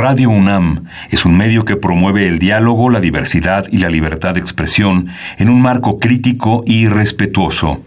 [0.00, 4.40] Radio UNAM es un medio que promueve el diálogo, la diversidad y la libertad de
[4.40, 7.82] expresión en un marco crítico y respetuoso.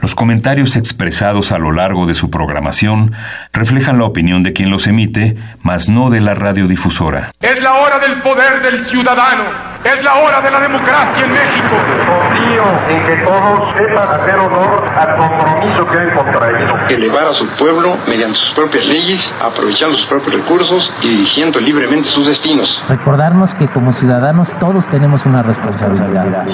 [0.00, 3.14] Los comentarios expresados a lo largo de su programación
[3.52, 7.32] reflejan la opinión de quien los emite, mas no de la radiodifusora.
[7.40, 9.42] Es la hora del poder del ciudadano,
[9.82, 11.76] es la hora de la democracia en México.
[12.06, 16.78] Confío en que todos sepan hacer honor al compromiso que han contraído.
[16.90, 22.08] Elevar a su pueblo mediante sus propias leyes, aprovechando sus propios recursos y dirigiendo libremente
[22.10, 22.84] sus destinos.
[22.88, 26.46] Recordarnos que como ciudadanos todos tenemos una responsabilidad.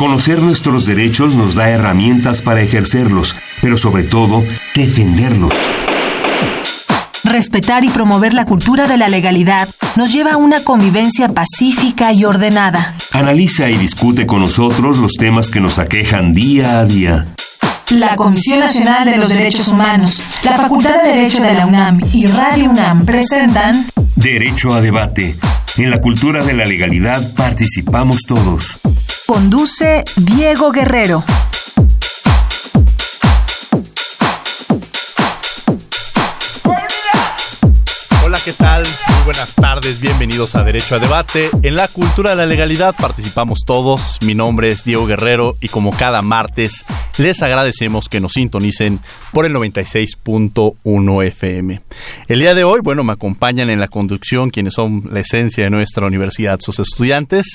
[0.00, 4.42] Conocer nuestros derechos nos da herramientas para ejercerlos, pero sobre todo,
[4.74, 5.52] defenderlos.
[7.22, 12.24] Respetar y promover la cultura de la legalidad nos lleva a una convivencia pacífica y
[12.24, 12.94] ordenada.
[13.12, 17.26] Analiza y discute con nosotros los temas que nos aquejan día a día.
[17.90, 22.26] La Comisión Nacional de los Derechos Humanos, la Facultad de Derecho de la UNAM y
[22.26, 23.84] Radio UNAM presentan
[24.16, 25.36] Derecho a debate.
[25.76, 28.78] En la cultura de la legalidad participamos todos.
[29.26, 31.24] Conduce Diego Guerrero.
[38.44, 38.82] ¿Qué tal?
[39.08, 41.50] Muy buenas tardes, bienvenidos a Derecho a Debate.
[41.62, 44.18] En la cultura de la legalidad participamos todos.
[44.24, 46.86] Mi nombre es Diego Guerrero y como cada martes
[47.18, 49.00] les agradecemos que nos sintonicen
[49.32, 51.80] por el 96.1 FM.
[52.28, 55.70] El día de hoy, bueno, me acompañan en la conducción quienes son la esencia de
[55.70, 57.46] nuestra universidad, sus estudiantes.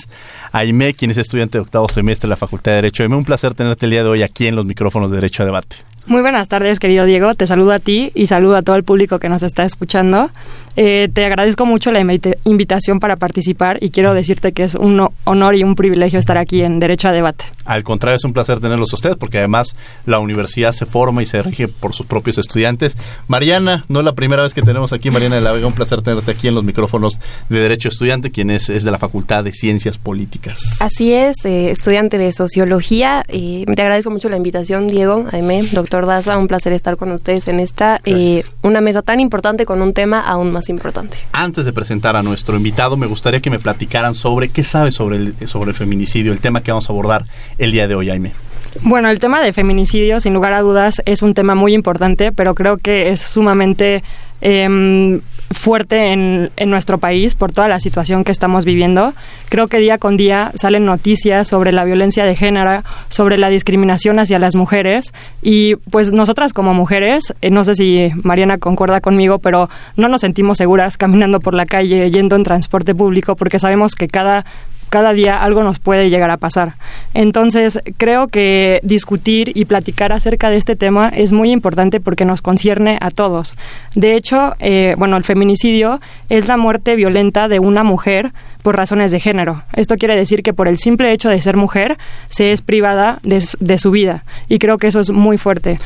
[0.52, 3.04] Aime, quien es estudiante de octavo semestre de la Facultad de Derecho.
[3.04, 5.46] Aime, un placer tenerte el día de hoy aquí en los micrófonos de Derecho a
[5.46, 5.95] Debate.
[6.08, 7.34] Muy buenas tardes, querido Diego.
[7.34, 10.30] Te saludo a ti y saludo a todo el público que nos está escuchando.
[10.78, 12.00] Eh, te agradezco mucho la
[12.44, 16.62] invitación para participar y quiero decirte que es un honor y un privilegio estar aquí
[16.62, 17.46] en Derecho a Debate.
[17.64, 19.76] Al contrario, es un placer tenerlos a ustedes porque además
[20.06, 22.98] la universidad se forma y se rige por sus propios estudiantes.
[23.28, 26.04] Mariana, no es la primera vez que tenemos aquí, Mariana de la Vega, un placer
[26.04, 27.20] tenerte aquí en los micrófonos
[27.50, 30.78] de Derecho Estudiante, quien es, es de la Facultad de Ciencias Políticas.
[30.82, 33.24] Así es, eh, estudiante de Sociología.
[33.32, 37.48] y te agradezco mucho la invitación, Diego, Aime, doctor Daza, un placer estar con ustedes
[37.48, 41.18] en esta, eh, una mesa tan importante con un tema aún más importante.
[41.32, 45.18] Antes de presentar a nuestro invitado, me gustaría que me platicaran sobre qué sabe sobre
[45.18, 47.24] el, sobre el feminicidio, el tema que vamos a abordar
[47.58, 48.34] el día de hoy, Jaime.
[48.82, 52.56] Bueno, el tema de feminicidio, sin lugar a dudas, es un tema muy importante, pero
[52.56, 54.04] creo que es sumamente
[54.42, 59.14] eh, fuerte en, en, nuestro país por toda la situación que estamos viviendo.
[59.50, 64.20] Creo que día con día salen noticias sobre la violencia de género, sobre la discriminación
[64.20, 69.40] hacia las mujeres y pues nosotras como mujeres, eh, no sé si Mariana concuerda conmigo,
[69.40, 73.96] pero no nos sentimos seguras caminando por la calle, yendo en transporte público porque sabemos
[73.96, 74.46] que cada
[74.90, 76.76] cada día algo nos puede llegar a pasar.
[77.14, 82.42] Entonces, creo que discutir y platicar acerca de este tema es muy importante porque nos
[82.42, 83.56] concierne a todos.
[83.96, 88.32] De hecho, eh, bueno, el feminicidio es la muerte violenta de una mujer
[88.62, 89.64] por razones de género.
[89.74, 91.98] Esto quiere decir que por el simple hecho de ser mujer
[92.30, 94.24] se es privada de, de su vida.
[94.48, 95.80] Y creo que eso es muy fuerte.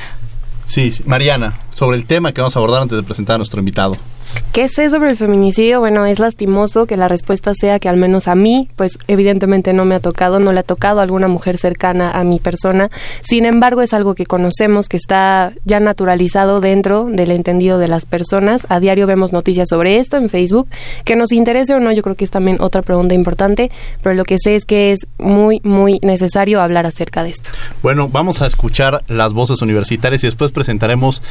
[0.66, 3.96] Sí, Mariana, sobre el tema que vamos a abordar antes de presentar a nuestro invitado.
[4.52, 5.80] ¿Qué sé sobre el feminicidio?
[5.80, 9.86] Bueno, es lastimoso que la respuesta sea que al menos a mí, pues evidentemente no
[9.86, 12.90] me ha tocado, no le ha tocado a alguna mujer cercana a mi persona.
[13.22, 18.06] Sin embargo, es algo que conocemos, que está ya naturalizado dentro del entendido de las
[18.06, 18.66] personas.
[18.70, 20.68] A diario vemos noticias sobre esto en Facebook.
[21.06, 23.70] Que nos interese o no, yo creo que es también otra pregunta importante,
[24.02, 27.52] pero lo que sé es que es muy, muy necesario hablar acerca de esto.
[27.84, 31.22] Bueno, vamos a escuchar las voces universitarias y después presentaremos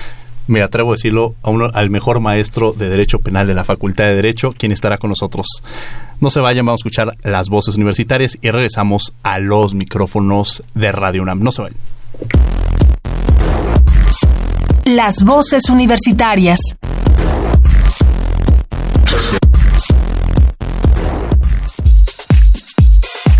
[0.49, 4.05] me atrevo a decirlo, a uno, al mejor maestro de Derecho Penal de la Facultad
[4.05, 5.47] de Derecho, quien estará con nosotros.
[6.21, 10.91] No se vayan, vamos a escuchar las voces universitarias y regresamos a los micrófonos de
[10.91, 11.41] Radio UNAM.
[11.41, 11.79] No se vayan.
[14.85, 16.59] Las voces universitarias.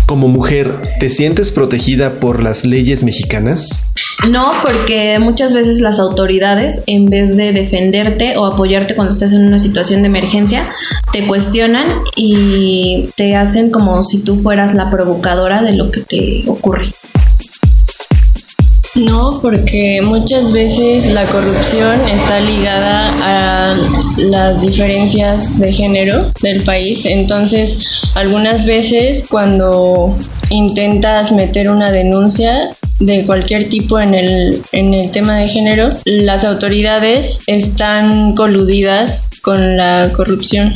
[0.05, 3.85] Como mujer, ¿te sientes protegida por las leyes mexicanas?
[4.27, 9.47] No, porque muchas veces las autoridades, en vez de defenderte o apoyarte cuando estás en
[9.47, 10.69] una situación de emergencia,
[11.13, 16.43] te cuestionan y te hacen como si tú fueras la provocadora de lo que te
[16.47, 16.91] ocurre.
[18.95, 23.77] No, porque muchas veces la corrupción está ligada a
[24.17, 27.05] las diferencias de género del país.
[27.05, 30.17] Entonces, algunas veces cuando
[30.49, 36.43] intentas meter una denuncia de cualquier tipo en el, en el tema de género, las
[36.43, 40.73] autoridades están coludidas con la corrupción.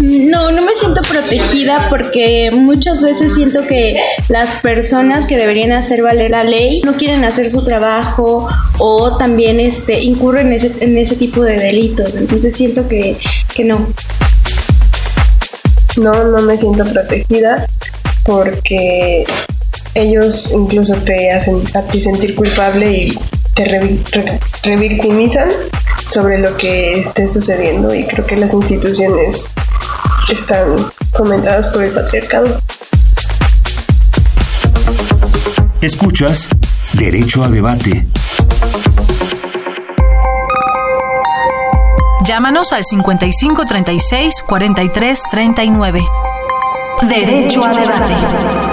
[0.00, 6.02] No, no me siento protegida porque muchas veces siento que las personas que deberían hacer
[6.02, 8.48] valer la ley no quieren hacer su trabajo
[8.78, 12.16] o también este, incurren en ese, en ese tipo de delitos.
[12.16, 13.16] Entonces siento que,
[13.54, 13.86] que no.
[15.98, 17.68] No, no me siento protegida
[18.24, 19.24] porque
[19.94, 23.18] ellos incluso te hacen a ti sentir culpable y
[23.54, 23.64] te
[24.62, 25.48] revictimizan
[26.06, 29.48] sobre lo que esté sucediendo y creo que las instituciones
[30.30, 30.76] están
[31.12, 32.60] fomentadas por el patriarcado.
[35.80, 36.48] Escuchas
[36.94, 38.06] Derecho a Debate.
[42.24, 46.06] Llámanos al 55 36 43 39.
[47.08, 48.71] Derecho a debate.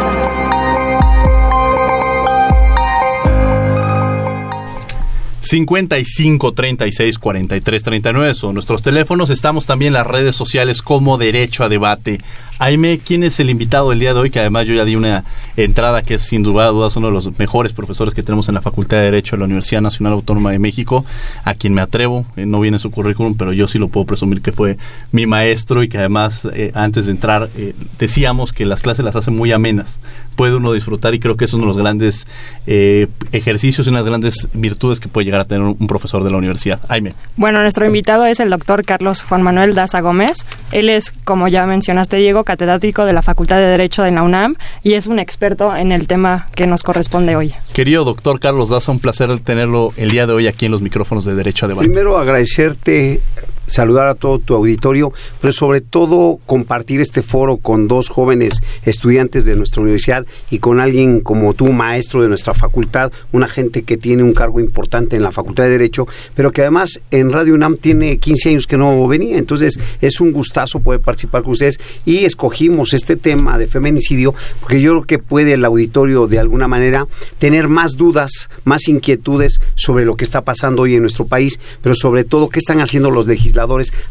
[5.50, 9.32] 55 36 43 39 son nuestros teléfonos.
[9.32, 12.20] Estamos también en las redes sociales como Derecho a Debate.
[12.62, 14.32] Aime, ¿quién es el invitado del día de hoy?
[14.32, 15.24] Que además yo ya di una
[15.56, 18.62] entrada que es sin duda dudas uno de los mejores profesores que tenemos en la
[18.62, 21.06] Facultad de Derecho de la Universidad Nacional Autónoma de México,
[21.46, 24.06] a quien me atrevo, eh, no viene en su currículum, pero yo sí lo puedo
[24.06, 24.78] presumir que fue
[25.14, 29.16] mi maestro y que además eh, antes de entrar eh, decíamos que las clases las
[29.16, 30.02] hace muy amenas.
[30.36, 32.28] Puede uno disfrutar y creo que es uno de los grandes
[32.66, 36.32] ejercicios y una de las grandes virtudes que puede llegar a tener un profesor de
[36.32, 36.80] la universidad.
[36.90, 37.14] Aime.
[37.36, 40.46] Bueno, nuestro invitado es el doctor Carlos Juan Manuel Daza Gómez.
[40.72, 44.56] Él es, como ya mencionaste, Diego, catedrático de la Facultad de Derecho de la UNAM
[44.84, 47.54] y es un experto en el tema que nos corresponde hoy.
[47.74, 51.26] Querido doctor Carlos Daza, un placer tenerlo el día de hoy aquí en los micrófonos
[51.26, 51.88] de Derecho a Debate.
[51.88, 53.22] Primero agradecerte
[53.70, 59.46] saludar a todo tu auditorio, pero sobre todo compartir este foro con dos jóvenes estudiantes
[59.46, 63.98] de nuestra universidad y con alguien como tú, maestro de nuestra facultad, una gente que
[63.98, 67.78] tiene un cargo importante en la Facultad de Derecho, pero que además en Radio UNAM
[67.78, 69.38] tiene 15 años que no venía.
[69.38, 74.82] Entonces es un gustazo poder participar con ustedes y escogimos este tema de feminicidio porque
[74.82, 77.08] yo creo que puede el auditorio de alguna manera
[77.38, 81.96] tener más dudas, más inquietudes sobre lo que está pasando hoy en nuestro país, pero
[81.96, 83.59] sobre todo qué están haciendo los legisladores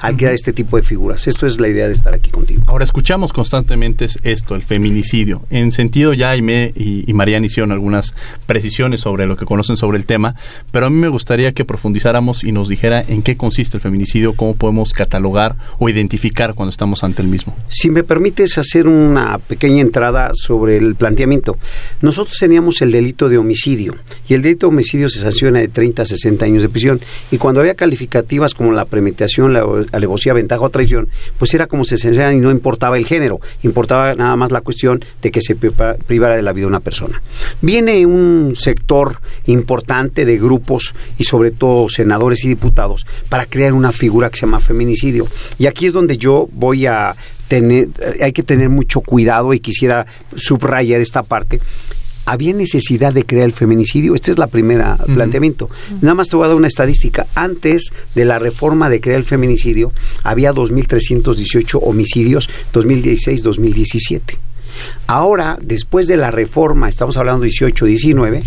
[0.00, 1.26] al crear este tipo de figuras.
[1.26, 2.62] Esto es la idea de estar aquí contigo.
[2.66, 5.42] Ahora, escuchamos constantemente esto, el feminicidio.
[5.50, 8.14] En sentido, ya Aime y, y Mariana hicieron algunas
[8.46, 10.34] precisiones sobre lo que conocen sobre el tema,
[10.70, 14.34] pero a mí me gustaría que profundizáramos y nos dijera en qué consiste el feminicidio,
[14.34, 17.56] cómo podemos catalogar o identificar cuando estamos ante el mismo.
[17.68, 21.58] Si me permites hacer una pequeña entrada sobre el planteamiento.
[22.00, 23.96] Nosotros teníamos el delito de homicidio
[24.28, 27.00] y el delito de homicidio se sanciona de 30 a 60 años de prisión
[27.30, 31.08] y cuando había calificativas como la premeditación la alevosía, ventaja o traición,
[31.38, 35.04] pues era como se señalaba y no importaba el género, importaba nada más la cuestión
[35.22, 37.22] de que se privara de la vida una persona.
[37.60, 43.92] Viene un sector importante de grupos y sobre todo senadores y diputados para crear una
[43.92, 45.26] figura que se llama feminicidio.
[45.58, 47.14] Y aquí es donde yo voy a
[47.48, 47.88] tener,
[48.20, 50.06] hay que tener mucho cuidado y quisiera
[50.36, 51.60] subrayar esta parte
[52.28, 54.14] ¿Había necesidad de crear el feminicidio?
[54.14, 55.70] Este es la primera planteamiento.
[56.02, 57.26] Nada más te voy a dar una estadística.
[57.34, 59.94] Antes de la reforma de crear el feminicidio,
[60.24, 64.36] había 2.318 homicidios 2016-2017.
[65.06, 68.42] Ahora, después de la reforma, estamos hablando 18-19,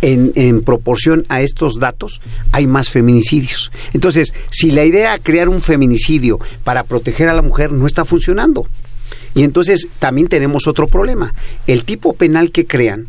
[0.00, 3.70] en, en, proporción a estos datos hay más feminicidios.
[3.92, 8.06] Entonces, si la idea de crear un feminicidio para proteger a la mujer no está
[8.06, 8.66] funcionando,
[9.34, 11.34] y entonces también tenemos otro problema.
[11.66, 13.08] El tipo penal que crean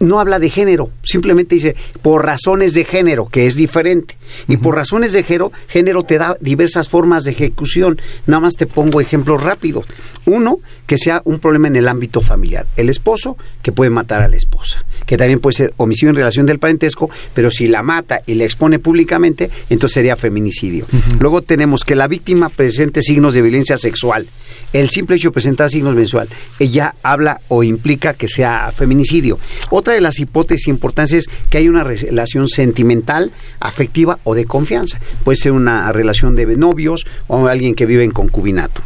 [0.00, 4.16] no habla de género, simplemente dice por razones de género, que es diferente.
[4.48, 8.00] Y por razones de género, género te da diversas formas de ejecución.
[8.26, 9.86] Nada más te pongo ejemplos rápidos.
[10.26, 12.66] Uno, que sea un problema en el ámbito familiar.
[12.76, 16.46] El esposo que puede matar a la esposa, que también puede ser homicidio en relación
[16.46, 20.86] del parentesco, pero si la mata y la expone públicamente, entonces sería feminicidio.
[21.20, 24.26] Luego tenemos que la víctima presente signos de violencia sexual.
[24.72, 26.28] El simple hecho de presentar signos mensual,
[26.58, 29.38] ella habla o implica que sea feminicidio.
[29.70, 35.00] Otra de las hipótesis importantes es que hay una relación sentimental, afectiva o de confianza.
[35.24, 38.82] Puede ser una relación de novios o alguien que vive en concubinato.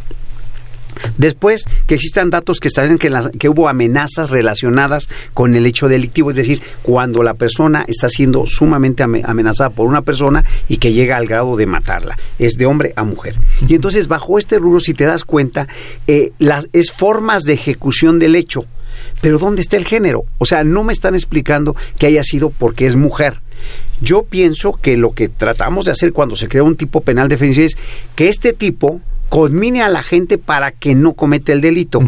[1.17, 6.29] Después, que existan datos que establezcan que, que, hubo amenazas relacionadas con el hecho delictivo,
[6.29, 11.17] es decir, cuando la persona está siendo sumamente amenazada por una persona y que llega
[11.17, 13.35] al grado de matarla, es de hombre a mujer.
[13.67, 15.67] Y entonces, bajo este rubro, si te das cuenta,
[16.07, 18.65] eh, las, es formas de ejecución del hecho.
[19.21, 20.25] Pero ¿dónde está el género?
[20.37, 23.41] O sea, no me están explicando que haya sido porque es mujer.
[24.01, 27.35] Yo pienso que lo que tratamos de hacer cuando se crea un tipo penal de
[27.35, 27.77] es
[28.15, 32.01] que este tipo conmine a la gente para que no cometa el delito.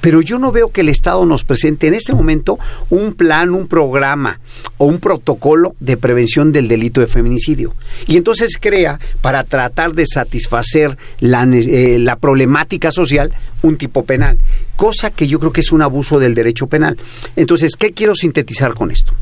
[0.00, 2.56] Pero yo no veo que el Estado nos presente en este momento
[2.88, 4.38] un plan, un programa
[4.76, 7.74] o un protocolo de prevención del delito de feminicidio.
[8.06, 14.38] Y entonces crea, para tratar de satisfacer la, eh, la problemática social, un tipo penal,
[14.76, 16.96] cosa que yo creo que es un abuso del derecho penal.
[17.34, 19.14] Entonces, ¿qué quiero sintetizar con esto?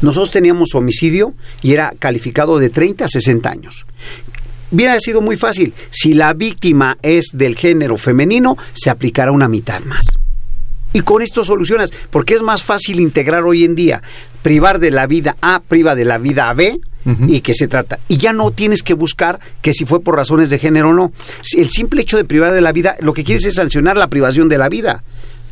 [0.00, 3.86] Nosotros teníamos homicidio y era calificado de 30 a 60 años.
[4.74, 5.72] Hubiera sido muy fácil.
[5.92, 10.04] Si la víctima es del género femenino, se aplicará una mitad más.
[10.92, 14.02] Y con esto solucionas, porque es más fácil integrar hoy en día
[14.42, 16.80] privar de la vida A, priva de la vida a B,
[17.28, 18.00] y que se trata.
[18.08, 21.12] Y ya no tienes que buscar que si fue por razones de género o no.
[21.56, 24.48] El simple hecho de privar de la vida, lo que quieres es sancionar la privación
[24.48, 25.04] de la vida.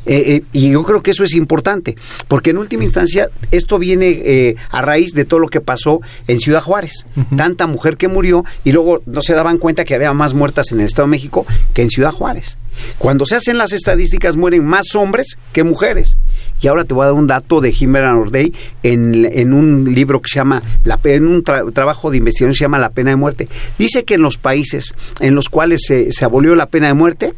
[0.05, 1.97] Eh, eh, y yo creo que eso es importante,
[2.29, 6.41] porque en última instancia esto viene eh, a raíz de todo lo que pasó en
[6.41, 7.07] Ciudad Juárez.
[7.37, 10.81] Tanta mujer que murió y luego no se daban cuenta que había más muertas en
[10.81, 12.59] el Estado de México que en Ciudad Juárez.
[12.99, 16.17] Cuando se hacen las estadísticas mueren más hombres que mujeres.
[16.61, 20.23] Y ahora te voy a dar un dato de Jimena Nordey en, en un libro
[20.23, 23.17] que se llama, la, en un trabajo de investigación que se llama La pena de
[23.17, 23.49] muerte.
[23.79, 27.35] Dice que en los países en los cuales se, se abolió la pena de muerte,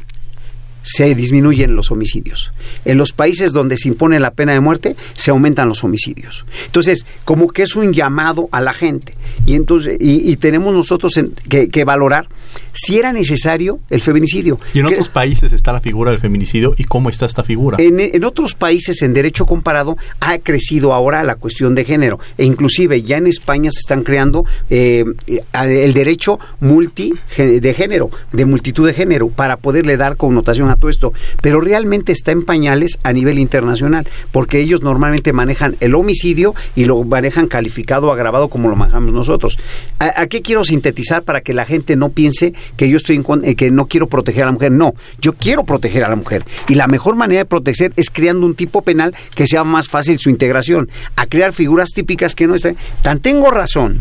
[0.84, 2.52] se disminuyen los homicidios.
[2.84, 6.44] En los países donde se impone la pena de muerte, se aumentan los homicidios.
[6.66, 9.16] Entonces, como que es un llamado a la gente.
[9.46, 12.28] Y entonces, y, tenemos nosotros que, valorar
[12.73, 14.58] si era necesario el feminicidio.
[14.73, 17.78] ¿Y en otros países está la figura del feminicidio y cómo está esta figura?
[17.80, 22.18] En, otros países, en derecho comparado, ha crecido ahora la cuestión de género.
[22.38, 25.04] E inclusive ya en España se están creando eh,
[25.52, 30.90] el derecho multi de género, de multitud de género, para poderle dar connotación a todo
[30.90, 36.54] esto, pero realmente está en pañales a nivel internacional, porque ellos normalmente manejan el homicidio
[36.75, 39.58] y lo manejan calificado, agravado como lo manejamos nosotros.
[39.99, 42.43] ¿A, qué quiero sintetizar para que la gente no piense
[42.76, 44.72] que yo estoy en, eh, que no quiero proteger a la mujer?
[44.72, 48.46] No, yo quiero proteger a la mujer y la mejor manera de proteger es creando
[48.46, 52.54] un tipo penal que sea más fácil su integración, a crear figuras típicas que no
[52.54, 52.76] estén.
[53.02, 54.00] Tan tengo razón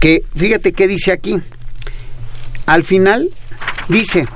[0.00, 1.40] que fíjate qué dice aquí.
[2.66, 3.28] Al final
[3.88, 4.26] dice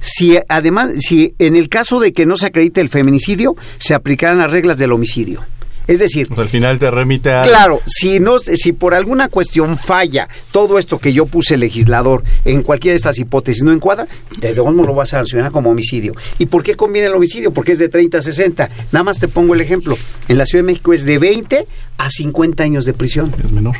[0.00, 4.38] si además, si en el caso de que no se acredite el feminicidio, se aplicarán
[4.38, 5.44] las reglas del homicidio.
[5.88, 10.28] Es decir, al final te remite a Claro, si no si por alguna cuestión falla
[10.52, 14.06] todo esto que yo puse legislador en cualquiera de estas hipótesis no encuadra,
[14.38, 16.12] de dónde lo vas a sancionar como homicidio.
[16.38, 17.52] ¿Y por qué conviene el homicidio?
[17.52, 18.68] Porque es de 30 a 60.
[18.92, 19.96] Nada más te pongo el ejemplo.
[20.28, 21.66] En la Ciudad de México es de 20
[21.96, 23.34] a 50 años de prisión.
[23.42, 23.76] Es menor.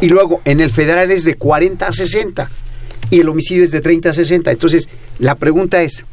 [0.00, 2.50] Y luego en el federal es de 40 a 60
[3.10, 4.50] y el homicidio es de 30 a 60.
[4.50, 4.88] Entonces,
[5.20, 6.04] la pregunta es,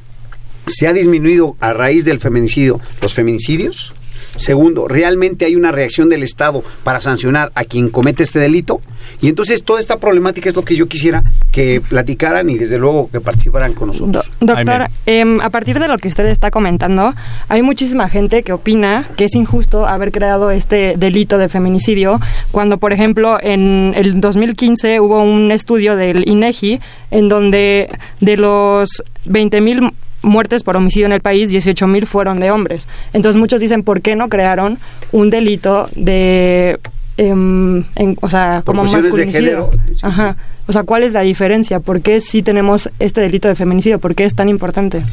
[0.67, 3.93] ¿se ha disminuido a raíz del feminicidio los feminicidios?
[4.35, 8.81] Segundo, ¿realmente hay una reacción del Estado para sancionar a quien comete este delito?
[9.21, 13.09] Y entonces toda esta problemática es lo que yo quisiera que platicaran y desde luego
[13.11, 14.29] que participaran con nosotros.
[14.39, 17.13] doctor, em, a partir de lo que usted está comentando,
[17.50, 22.19] hay muchísima gente que opina que es injusto haber creado este delito de feminicidio
[22.51, 26.79] cuando, por ejemplo, en el 2015 hubo un estudio del INEGI
[27.11, 32.87] en donde de los 20.000 muertes por homicidio en el país, 18.000 fueron de hombres.
[33.13, 34.77] Entonces muchos dicen, ¿por qué no crearon
[35.11, 36.79] un delito de...
[37.23, 37.83] Em,
[38.19, 39.69] o sea, como masculinicidio?
[40.01, 40.37] Ajá.
[40.65, 41.79] O sea, ¿cuál es la diferencia?
[41.79, 43.99] ¿Por qué sí tenemos este delito de feminicidio?
[43.99, 45.03] ¿Por qué es tan importante?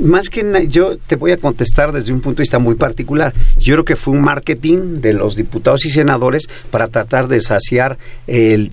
[0.00, 3.32] Más que yo te voy a contestar desde un punto de vista muy particular.
[3.58, 7.96] Yo creo que fue un marketing de los diputados y senadores para tratar de saciar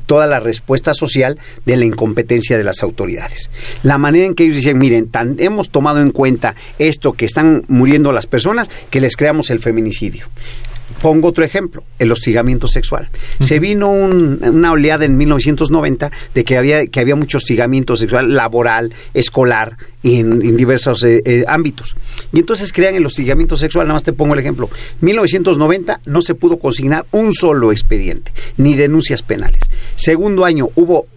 [0.05, 3.50] toda la respuesta social de la incompetencia de las autoridades.
[3.83, 7.63] La manera en que ellos dicen, miren, tan, hemos tomado en cuenta esto que están
[7.69, 10.25] muriendo las personas que les creamos el feminicidio.
[11.01, 13.10] Pongo otro ejemplo, el hostigamiento sexual.
[13.39, 18.93] Se vino una oleada en 1990 de que había, que había mucho hostigamiento sexual laboral,
[19.13, 21.95] escolar, en, en diversos eh, eh, ámbitos.
[22.33, 24.69] Y entonces crean el hostigamiento sexual, nada más te pongo el ejemplo.
[25.01, 29.62] 1990 no se pudo consignar un solo expediente, ni denuncias penales.
[29.95, 31.07] Segundo año hubo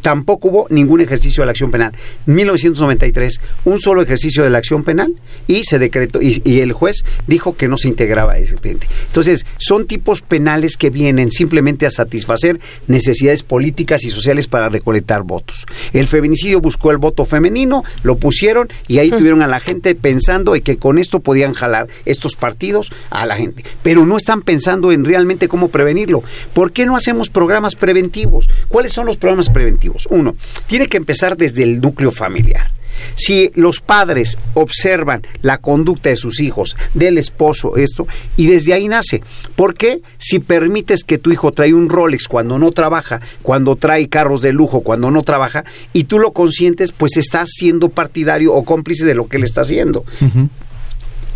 [0.00, 1.92] tampoco hubo ningún ejercicio de la acción penal.
[2.26, 5.14] 1993, un solo ejercicio de la acción penal
[5.46, 8.86] y se decretó, y, el juez dijo que no se integraba ese expediente.
[9.06, 15.22] Entonces, son tipos penales que vienen simplemente a satisfacer necesidades políticas y sociales para recolectar
[15.22, 15.66] votos.
[15.92, 20.54] El feminicidio buscó el voto femenino, lo pusieron y ahí tuvieron a la gente pensando
[20.54, 23.64] en que con esto podían jalar estos partidos a la gente.
[23.82, 26.22] Pero no están pensando en realmente cómo prevenirlo.
[26.52, 28.48] ¿Por qué no hacemos programas preventivos?
[28.68, 29.57] ¿Cuáles son los programas preventivos?
[29.58, 30.06] Preventivos.
[30.10, 30.36] Uno,
[30.68, 32.70] tiene que empezar desde el núcleo familiar.
[33.16, 38.86] Si los padres observan la conducta de sus hijos, del esposo, esto, y desde ahí
[38.86, 39.22] nace.
[39.56, 40.00] ¿Por qué?
[40.18, 44.52] Si permites que tu hijo trae un Rolex cuando no trabaja, cuando trae carros de
[44.52, 49.16] lujo cuando no trabaja, y tú lo consientes, pues estás siendo partidario o cómplice de
[49.16, 50.04] lo que él está haciendo.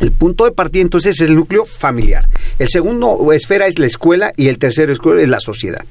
[0.00, 2.28] El punto de partida entonces es el núcleo familiar.
[2.60, 5.84] El segundo esfera es la escuela y el tercero escuela es la sociedad.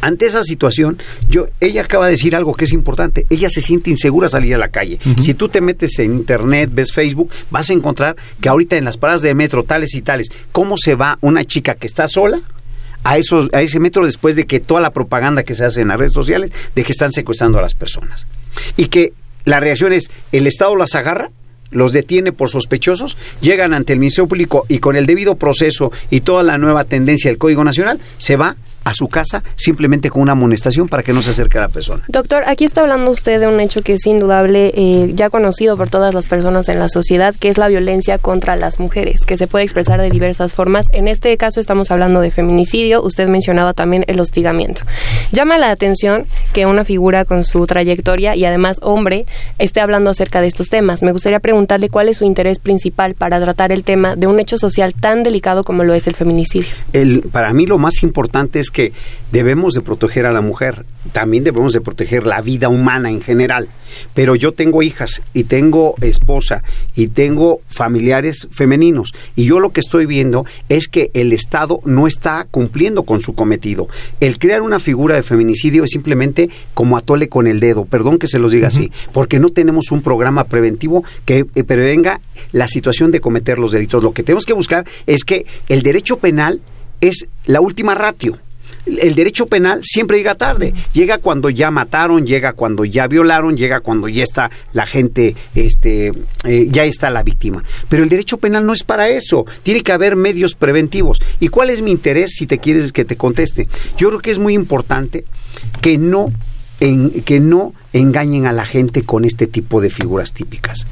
[0.00, 3.26] Ante esa situación, yo, ella acaba de decir algo que es importante.
[3.30, 4.98] Ella se siente insegura salir a la calle.
[5.20, 8.96] Si tú te metes en internet, ves Facebook, vas a encontrar que ahorita en las
[8.96, 12.40] paradas de metro, tales y tales, cómo se va una chica que está sola
[13.04, 15.88] a esos, a ese metro después de que toda la propaganda que se hace en
[15.88, 18.26] las redes sociales de que están secuestrando a las personas.
[18.76, 19.12] Y que
[19.44, 21.30] la reacción es, el Estado las agarra
[21.70, 26.20] los detiene por sospechosos, llegan ante el Ministerio Público y con el debido proceso y
[26.20, 30.32] toda la nueva tendencia del Código Nacional, se va a su casa simplemente con una
[30.32, 32.04] amonestación para que no se acerque a la persona.
[32.08, 35.88] Doctor, aquí está hablando usted de un hecho que es indudable, eh, ya conocido por
[35.88, 39.46] todas las personas en la sociedad, que es la violencia contra las mujeres, que se
[39.46, 40.86] puede expresar de diversas formas.
[40.92, 44.82] En este caso estamos hablando de feminicidio, usted mencionaba también el hostigamiento.
[45.32, 49.26] Llama la atención que una figura con su trayectoria y además hombre
[49.58, 51.02] esté hablando acerca de estos temas.
[51.02, 54.58] Me gustaría preguntarle cuál es su interés principal para tratar el tema de un hecho
[54.58, 56.70] social tan delicado como lo es el feminicidio.
[56.92, 58.92] El, para mí lo más importante es que
[59.32, 63.68] debemos de proteger a la mujer, también debemos de proteger la vida humana en general.
[64.14, 66.62] Pero yo tengo hijas y tengo esposa
[66.94, 72.06] y tengo familiares femeninos y yo lo que estoy viendo es que el Estado no
[72.06, 73.88] está cumpliendo con su cometido.
[74.20, 78.28] El crear una figura de feminicidio es simplemente como atole con el dedo, perdón que
[78.28, 82.20] se los diga así, porque no tenemos un programa preventivo que eh, prevenga
[82.52, 84.02] la situación de cometer los delitos.
[84.02, 86.60] Lo que tenemos que buscar es que el derecho penal
[87.00, 88.38] es la última ratio
[88.98, 90.74] el derecho penal siempre llega tarde.
[90.92, 96.12] Llega cuando ya mataron, llega cuando ya violaron, llega cuando ya está la gente, este,
[96.44, 97.62] eh, ya está la víctima.
[97.88, 99.46] Pero el derecho penal no es para eso.
[99.62, 101.20] Tiene que haber medios preventivos.
[101.38, 103.68] ¿Y cuál es mi interés si te quieres que te conteste?
[103.96, 105.24] Yo creo que es muy importante
[105.80, 106.32] que no
[106.80, 110.86] en, que no engañen a la gente con este tipo de figuras típicas.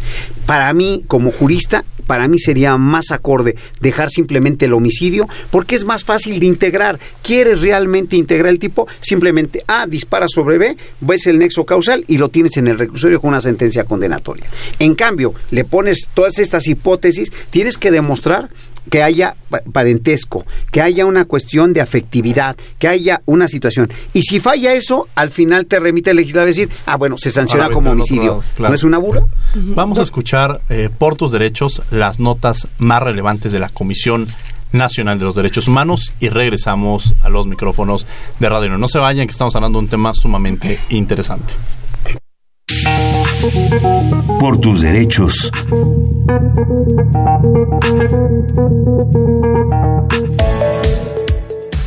[0.46, 5.84] Para mí, como jurista, para mí sería más acorde dejar simplemente el homicidio porque es
[5.84, 6.98] más fácil de integrar.
[7.22, 8.88] ¿Quieres realmente integrar el tipo?
[9.00, 13.20] Simplemente A, dispara sobre B, ves el nexo causal y lo tienes en el reclusorio
[13.20, 14.46] con una sentencia condenatoria.
[14.78, 18.48] En cambio, le pones todas estas hipótesis, tienes que demostrar
[18.90, 19.36] que haya
[19.72, 23.90] parentesco, que haya una cuestión de afectividad, que haya una situación.
[24.12, 27.30] Y si falla eso, al final te remite el legislador a decir, ah, bueno, se
[27.30, 28.42] sanciona como homicidio.
[28.58, 29.24] ¿No es una bula?
[29.54, 34.26] Vamos a escuchar eh, por tus derechos las notas más relevantes de la Comisión
[34.72, 38.06] Nacional de los Derechos Humanos y regresamos a los micrófonos
[38.38, 38.76] de Radio.
[38.76, 41.54] No se vayan, que estamos hablando de un tema sumamente interesante.
[44.38, 45.50] Por tus derechos.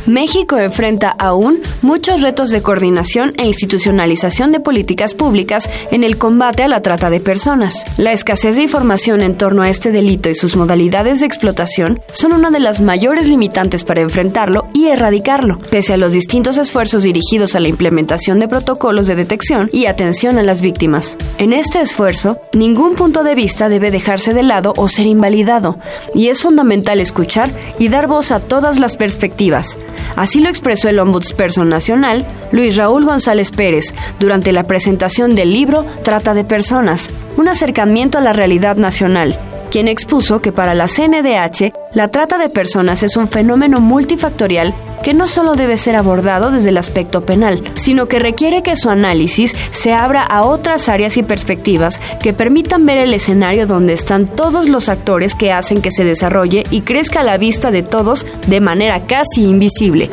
[0.06, 6.64] México enfrenta aún muchos retos de coordinación e institucionalización de políticas públicas en el combate
[6.64, 7.84] a la trata de personas.
[7.98, 12.32] La escasez de información en torno a este delito y sus modalidades de explotación son
[12.32, 17.54] una de las mayores limitantes para enfrentarlo y erradicarlo, pese a los distintos esfuerzos dirigidos
[17.54, 21.16] a la implementación de protocolos de detección y atención a las víctimas.
[21.38, 25.78] En este esfuerzo, ningún punto de vista debe dejarse de lado o ser invalidado,
[26.14, 29.78] y es fundamental escuchar y dar voz a todas las perspectivas,
[30.16, 35.86] Así lo expresó el Ombudsperson Nacional, Luis Raúl González Pérez, durante la presentación del libro
[36.04, 39.38] Trata de Personas, un acercamiento a la realidad nacional,
[39.72, 45.14] quien expuso que para la CNDH la trata de personas es un fenómeno multifactorial que
[45.14, 49.56] no solo debe ser abordado desde el aspecto penal, sino que requiere que su análisis
[49.70, 54.68] se abra a otras áreas y perspectivas que permitan ver el escenario donde están todos
[54.68, 58.60] los actores que hacen que se desarrolle y crezca a la vista de todos de
[58.60, 60.10] manera casi invisible.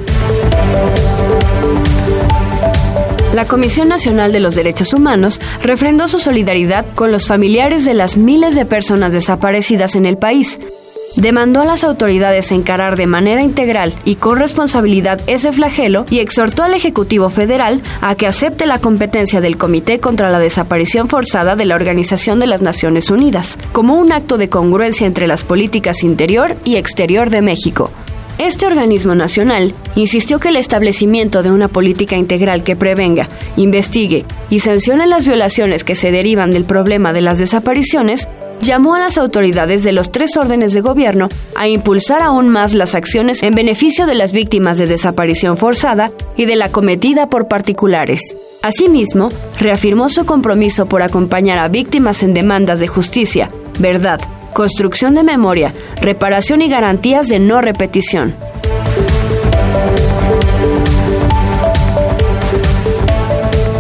[3.34, 8.18] La Comisión Nacional de los Derechos Humanos refrendó su solidaridad con los familiares de las
[8.18, 10.60] miles de personas desaparecidas en el país.
[11.16, 16.64] Demandó a las autoridades encarar de manera integral y con responsabilidad ese flagelo y exhortó
[16.64, 21.66] al Ejecutivo Federal a que acepte la competencia del Comité contra la Desaparición Forzada de
[21.66, 26.56] la Organización de las Naciones Unidas, como un acto de congruencia entre las políticas interior
[26.64, 27.92] y exterior de México.
[28.40, 34.62] Este organismo nacional insistió que el establecimiento de una política integral que prevenga, investigue y
[34.62, 38.30] sancione las violaciones que se derivan del problema de las desapariciones
[38.62, 42.96] llamó a las autoridades de los tres órdenes de gobierno a impulsar aún más las
[42.96, 48.38] acciones en beneficio de las víctimas de desaparición forzada y de la cometida por particulares.
[48.62, 54.22] Asimismo, reafirmó su compromiso por acompañar a víctimas en demandas de justicia, verdad,
[54.54, 58.34] construcción de memoria, reparación y garantías de no repetición.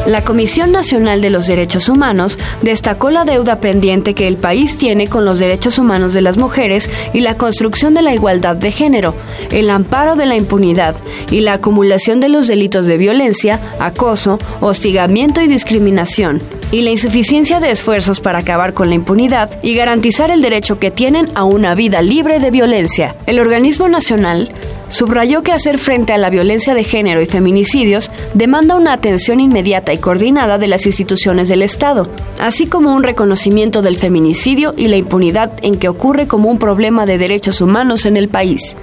[0.09, 5.05] La Comisión Nacional de los Derechos Humanos destacó la deuda pendiente que el país tiene
[5.05, 9.13] con los derechos humanos de las mujeres y la construcción de la igualdad de género,
[9.51, 10.95] el amparo de la impunidad
[11.29, 16.41] y la acumulación de los delitos de violencia, acoso, hostigamiento y discriminación,
[16.71, 20.89] y la insuficiencia de esfuerzos para acabar con la impunidad y garantizar el derecho que
[20.89, 23.15] tienen a una vida libre de violencia.
[23.27, 24.51] El organismo nacional
[24.89, 29.93] subrayó que hacer frente a la violencia de género y feminicidios demanda una atención inmediata
[29.93, 32.07] y coordinada de las instituciones del Estado,
[32.39, 37.05] así como un reconocimiento del feminicidio y la impunidad en que ocurre como un problema
[37.05, 38.75] de derechos humanos en el país.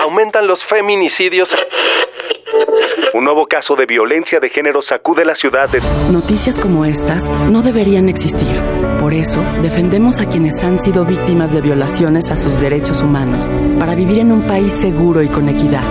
[0.00, 1.54] Aumentan los feminicidios
[3.16, 5.80] un nuevo caso de violencia de género sacude la ciudad de...
[6.12, 8.62] Noticias como estas no deberían existir.
[9.00, 13.48] Por eso, defendemos a quienes han sido víctimas de violaciones a sus derechos humanos,
[13.78, 15.82] para vivir en un país seguro y con equidad.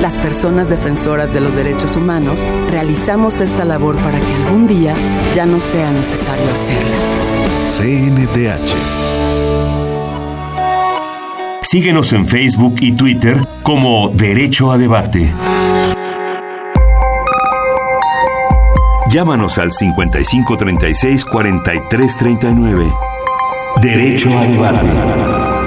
[0.00, 4.94] Las personas defensoras de los derechos humanos realizamos esta labor para que algún día
[5.34, 6.96] ya no sea necesario hacerla.
[7.62, 9.10] CNDH.
[11.62, 15.30] Síguenos en Facebook y Twitter como Derecho a Debate.
[19.10, 22.92] Llámanos al 5536 4339.
[23.82, 25.59] Derecho a debate.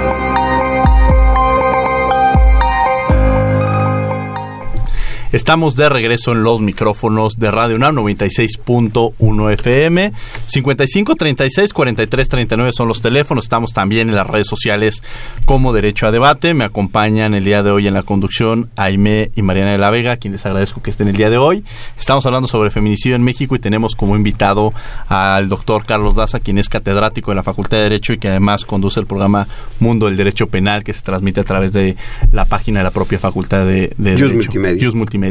[5.34, 10.12] Estamos de regreso en los micrófonos de Radio UNAM 96.1 FM.
[10.46, 13.46] 55 36 43 39 son los teléfonos.
[13.46, 15.02] Estamos también en las redes sociales
[15.44, 16.54] como Derecho a Debate.
[16.54, 20.12] Me acompañan el día de hoy en la conducción Aime y Mariana de la Vega,
[20.12, 21.64] a quienes agradezco que estén el día de hoy.
[21.98, 24.72] Estamos hablando sobre feminicidio en México y tenemos como invitado
[25.08, 28.64] al doctor Carlos Daza, quien es catedrático de la Facultad de Derecho y que además
[28.64, 29.48] conduce el programa
[29.80, 31.96] Mundo del Derecho Penal que se transmite a través de
[32.30, 34.32] la página de la propia Facultad de, de Derecho.
[34.32, 34.84] Multimedia.
[34.84, 35.23] Just Multimedia.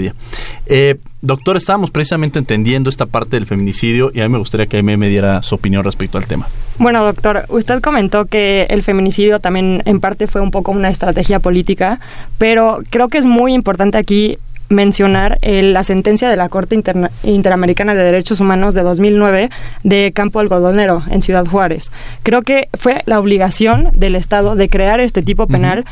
[0.66, 4.82] Eh, doctor, estábamos precisamente entendiendo esta parte del feminicidio y a mí me gustaría que
[4.84, 6.48] me, me diera su opinión respecto al tema.
[6.78, 11.40] Bueno, doctor, usted comentó que el feminicidio también en parte fue un poco una estrategia
[11.40, 12.00] política,
[12.38, 14.38] pero creo que es muy importante aquí
[14.70, 19.50] mencionar eh, la sentencia de la Corte Interna- Interamericana de Derechos Humanos de 2009
[19.84, 21.92] de Campo Algodonero en Ciudad Juárez.
[22.24, 25.86] Creo que fue la obligación del Estado de crear este tipo penal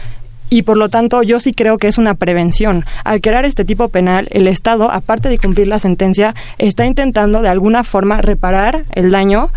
[0.52, 2.86] y por lo tanto yo sí creo que es una prevención.
[3.06, 7.48] Al crear este tipo penal, el Estado, aparte de cumplir la sentencia, está intentando de
[7.50, 9.50] alguna forma reparar el daño.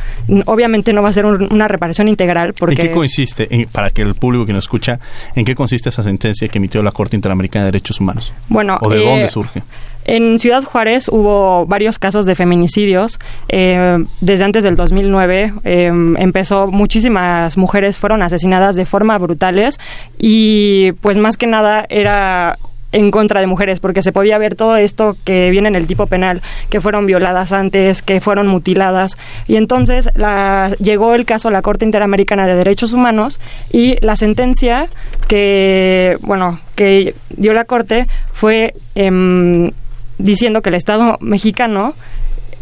[0.46, 2.80] Obviamente no va a ser un- una reparación integral porque...
[2.80, 5.00] ¿En qué consiste, en- para que el público que nos escucha,
[5.34, 8.32] en qué consiste esa sentencia que emitió la Corte Interamericana de Derechos Humanos?
[8.48, 9.62] Bueno, ¿O de eh, dónde surge?
[10.04, 13.18] En Ciudad Juárez hubo varios casos de feminicidios.
[13.48, 15.86] eh, desde antes del 2009 eh,
[16.18, 19.78] empezó, muchísimas mujeres fueron asesinadas de forma brutales
[20.18, 22.58] y pues más que nada era
[22.94, 26.06] en contra de mujeres, porque se podía ver todo esto que viene en el tipo
[26.06, 29.18] penal, que fueron violadas antes, que fueron mutiladas.
[29.48, 33.40] Y entonces la, llegó el caso a la Corte Interamericana de Derechos Humanos
[33.72, 34.88] y la sentencia
[35.26, 39.72] que, bueno, que dio la Corte fue em,
[40.18, 41.94] diciendo que el Estado mexicano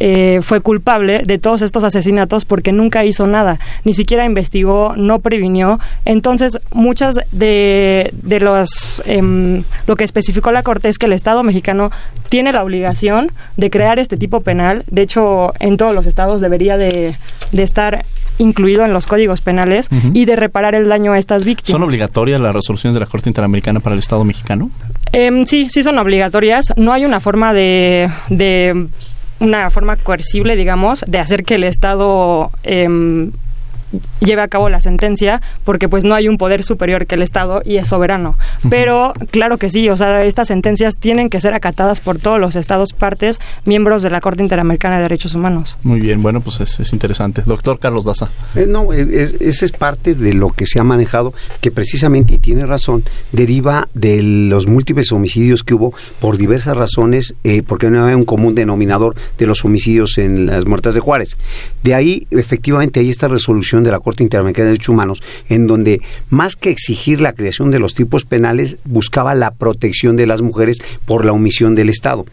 [0.04, 5.20] eh, fue culpable de todos estos asesinatos porque nunca hizo nada, ni siquiera investigó, no
[5.20, 5.78] previnió.
[6.04, 11.44] Entonces, muchas de, de los em, lo que especificó la Corte es que el Estado
[11.44, 11.92] mexicano
[12.30, 14.82] tiene la obligación de crear este tipo penal.
[14.90, 17.14] De hecho, en todos los estados debería de,
[17.52, 18.04] de estar
[18.38, 21.78] incluido en los códigos penales y de reparar el daño a estas víctimas.
[21.78, 24.70] ¿Son obligatorias las resoluciones de la Corte Interamericana para el Estado mexicano?
[25.12, 26.72] Em, sí, sí son obligatorias.
[26.76, 28.88] No hay una forma de, de
[29.40, 33.32] una forma coercible, digamos, de hacer que el Estado em,
[34.24, 37.62] lleve a cabo la sentencia, porque pues no hay un poder superior que el Estado
[37.64, 38.36] y es soberano.
[38.70, 42.56] Pero claro que sí, o sea, estas sentencias tienen que ser acatadas por todos los
[42.56, 45.78] Estados partes, miembros de la Corte Interamericana de Derechos Humanos.
[45.82, 47.42] Muy bien, bueno, pues es, es interesante.
[47.46, 48.30] Doctor Carlos Daza.
[48.54, 52.34] Eh, no, eh, es- esa es parte de lo que se ha manejado, que precisamente,
[52.34, 57.88] y tiene razón, deriva de los múltiples homicidios que hubo por diversas razones, eh, porque
[57.90, 61.36] no había un común denominador de los homicidios en las muertes de Juárez.
[61.82, 65.66] De ahí, efectivamente, hay esta resolución de la Corte Corte Interamericana de Derechos Humanos, en
[65.66, 70.42] donde más que exigir la creación de los tipos penales, buscaba la protección de las
[70.42, 72.26] mujeres por la omisión del Estado.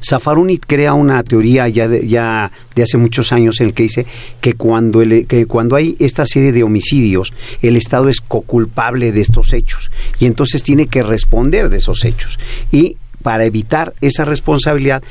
[0.00, 4.04] Safaruni crea una teoría ya de, ya de hace muchos años en el que dice
[4.40, 9.20] que cuando, el, que cuando hay esta serie de homicidios, el Estado es coculpable de
[9.20, 12.40] estos hechos y entonces tiene que responder de esos hechos.
[12.72, 15.02] Y para evitar esa responsabilidad,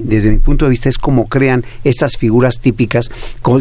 [0.00, 3.10] desde mi punto de vista, es como crean estas figuras típicas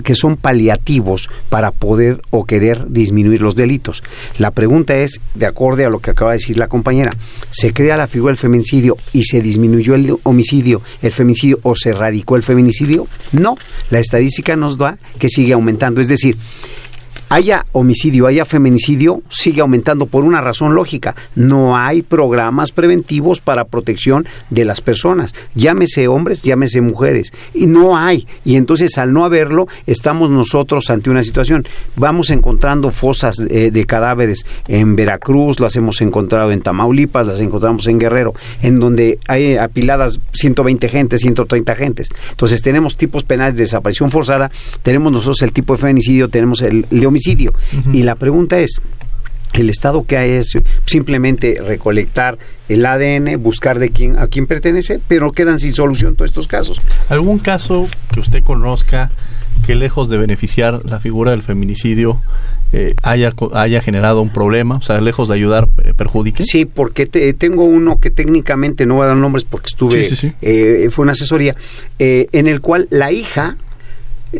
[0.04, 4.04] que son paliativos para poder o querer disminuir los delitos.
[4.38, 7.12] La pregunta es, de acuerdo a lo que acaba de decir la compañera,
[7.52, 11.90] ¿se crea la figura del feminicidio y se disminuyó el homicidio, el feminicidio o se
[11.90, 13.08] erradicó el feminicidio?
[13.32, 13.58] No,
[13.90, 16.02] la estadística nos da que sigue aumentando.
[16.02, 16.38] Es decir,
[17.30, 21.16] haya homicidio, haya feminicidio, sigue aumentando por una razón lógica.
[21.36, 27.34] No hay programas preventivos para protección de las personas, llámese hombres, llámese mujeres.
[27.54, 28.28] Y no hay.
[28.46, 31.68] Y entonces al no haberlo, estamos nosotros ante una situación.
[31.96, 37.88] Vamos encontrando fosas eh, de cadáveres en Veracruz, las hemos encontrado en Tamaulipas, las encontramos
[37.88, 42.10] en Guerrero, en donde hay apiladas 120 gentes, 130 gentes.
[42.32, 44.52] Entonces tenemos tipos penales de desaparición forzada,
[44.84, 47.17] tenemos nosotros el tipo de feminicidio, tenemos el, el de homicidio.
[47.94, 48.80] Y la pregunta es,
[49.54, 50.54] el Estado que hay es
[50.86, 52.38] simplemente recolectar
[52.70, 56.82] el ADN, buscar de quién a quién pertenece, pero quedan sin solución todos estos casos.
[57.10, 59.12] ¿Algún caso que usted conozca
[59.66, 62.22] que lejos de beneficiar la figura del feminicidio
[62.74, 66.44] eh, haya, haya generado un problema, o sea, lejos de ayudar, eh, perjudique?
[66.44, 70.16] Sí, porque te, tengo uno que técnicamente no voy a dar nombres porque estuve, Sí,
[70.16, 70.34] sí, sí.
[70.42, 71.56] eh, fue una asesoría,
[71.98, 73.58] eh, en el cual la hija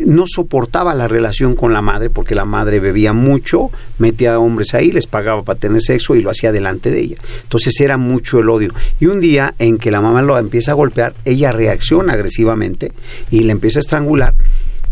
[0.06, 4.74] no soportaba la relación con la madre porque la madre bebía mucho, metía a hombres
[4.74, 7.16] ahí, les pagaba para tener sexo y lo hacía delante de ella.
[7.42, 8.72] Entonces era mucho el odio.
[9.00, 12.92] Y un día en que la mamá lo empieza a golpear, ella reacciona agresivamente
[13.30, 14.34] y le empieza a estrangular.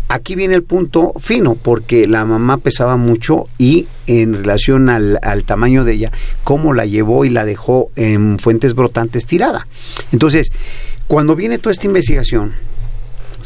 [0.09, 5.43] Aquí viene el punto fino, porque la mamá pesaba mucho y en relación al, al
[5.43, 6.11] tamaño de ella,
[6.45, 9.67] cómo la llevó y la dejó en fuentes brotantes tirada.
[10.13, 10.49] Entonces,
[11.07, 12.53] cuando viene toda esta investigación,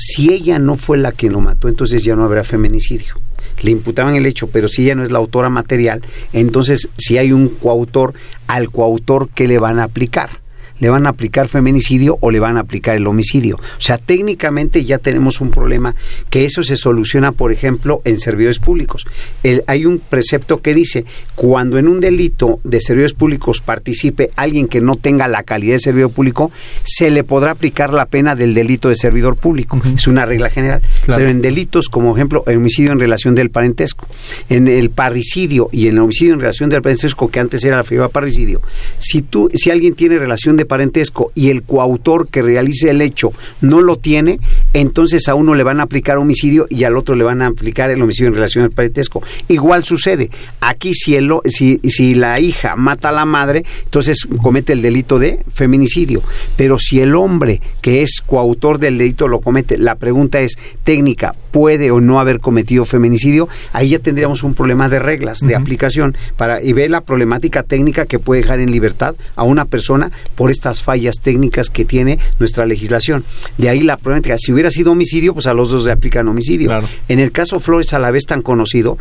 [0.03, 3.13] si ella no fue la que lo mató, entonces ya no habrá feminicidio.
[3.61, 6.01] Le imputaban el hecho, pero si ella no es la autora material,
[6.33, 8.15] entonces si hay un coautor,
[8.47, 10.40] al coautor, ¿qué le van a aplicar?
[10.81, 13.55] ¿Le van a aplicar feminicidio o le van a aplicar el homicidio?
[13.55, 15.95] O sea, técnicamente ya tenemos un problema
[16.29, 19.05] que eso se soluciona, por ejemplo, en servidores públicos.
[19.43, 24.67] El- hay un precepto que dice, cuando en un delito de servidores públicos participe alguien
[24.67, 26.51] que no tenga la calidad de servidor público,
[26.83, 29.79] se le podrá aplicar la pena del delito de servidor público.
[29.95, 30.81] Es una regla general.
[31.05, 31.19] Claro.
[31.19, 34.07] Pero en delitos como, ejemplo, el homicidio en relación del parentesco,
[34.49, 37.83] en el parricidio y en el homicidio en relación del parentesco, que antes era la
[37.83, 38.61] figura parricidio,
[38.97, 43.33] si tú, si alguien tiene relación de parentesco y el coautor que realice el hecho
[43.59, 44.39] no lo tiene,
[44.73, 47.89] entonces a uno le van a aplicar homicidio y al otro le van a aplicar
[47.91, 49.21] el homicidio en relación al parentesco.
[49.49, 50.29] Igual sucede.
[50.61, 54.81] Aquí si, el, o- si, si la hija mata a la madre, entonces comete el
[54.81, 56.23] delito de feminicidio.
[56.55, 61.35] Pero si el hombre que es coautor del delito lo comete, la pregunta es técnica,
[61.51, 63.49] ¿puede o no haber cometido feminicidio?
[63.73, 68.05] Ahí ya tendríamos un problema de reglas, de aplicación, para, y ve la problemática técnica
[68.05, 72.67] que puede dejar en libertad a una persona por estas fallas técnicas que tiene nuestra
[72.67, 73.25] legislación.
[73.57, 74.37] De ahí la problemática.
[74.37, 76.71] Si hubiera sido homicidio, pues a los dos le aplican homicidio.
[77.07, 78.99] En el caso Flores a la vez tan conocido,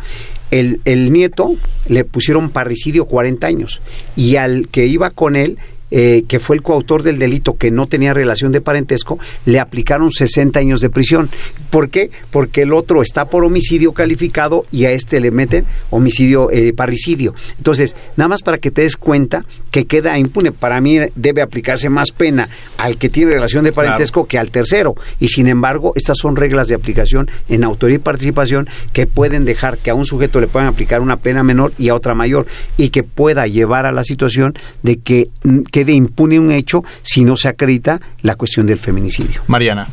[0.49, 1.55] el, el nieto
[1.87, 3.81] le pusieron parricidio 40 años
[4.15, 5.59] y al que iba con él
[5.91, 10.11] eh, que fue el coautor del delito que no tenía relación de parentesco, le aplicaron
[10.11, 11.29] 60 años de prisión.
[11.69, 12.11] ¿Por qué?
[12.31, 17.35] Porque el otro está por homicidio calificado y a este le meten homicidio eh, parricidio.
[17.57, 20.51] Entonces, nada más para que te des cuenta que queda impune.
[20.51, 24.95] Para mí debe aplicarse más pena al que tiene relación de parentesco que al tercero.
[25.19, 29.77] Y sin embargo, estas son reglas de aplicación en autoría y participación que pueden dejar
[29.77, 32.45] que a un sujeto le puedan aplicar una pena menor y a otra mayor
[32.77, 37.23] y que pueda llevar a la situación de que mm, quede impune un hecho si
[37.23, 39.41] no se acredita la cuestión del feminicidio.
[39.47, 39.87] Mariana.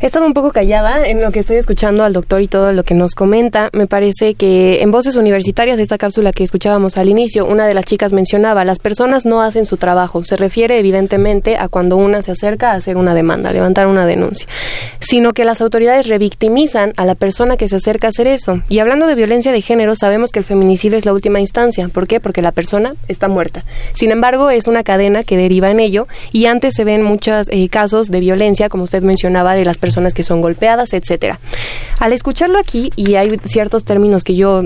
[0.00, 2.84] He estado un poco callada en lo que estoy escuchando al doctor y todo lo
[2.84, 3.68] que nos comenta.
[3.72, 7.84] Me parece que en Voces Universitarias, esta cápsula que escuchábamos al inicio, una de las
[7.84, 10.22] chicas mencionaba, las personas no hacen su trabajo.
[10.22, 14.06] Se refiere evidentemente a cuando una se acerca a hacer una demanda, a levantar una
[14.06, 14.46] denuncia,
[15.00, 18.62] sino que las autoridades revictimizan a la persona que se acerca a hacer eso.
[18.68, 21.88] Y hablando de violencia de género, sabemos que el feminicidio es la última instancia.
[21.88, 22.20] ¿Por qué?
[22.20, 23.64] Porque la persona está muerta.
[23.94, 27.68] Sin embargo, es una cadena que deriva en ello y antes se ven muchos eh,
[27.68, 31.40] casos de violencia, como usted mencionaba, de las personas personas que son golpeadas, etcétera.
[31.98, 34.64] Al escucharlo aquí, y hay ciertos términos que yo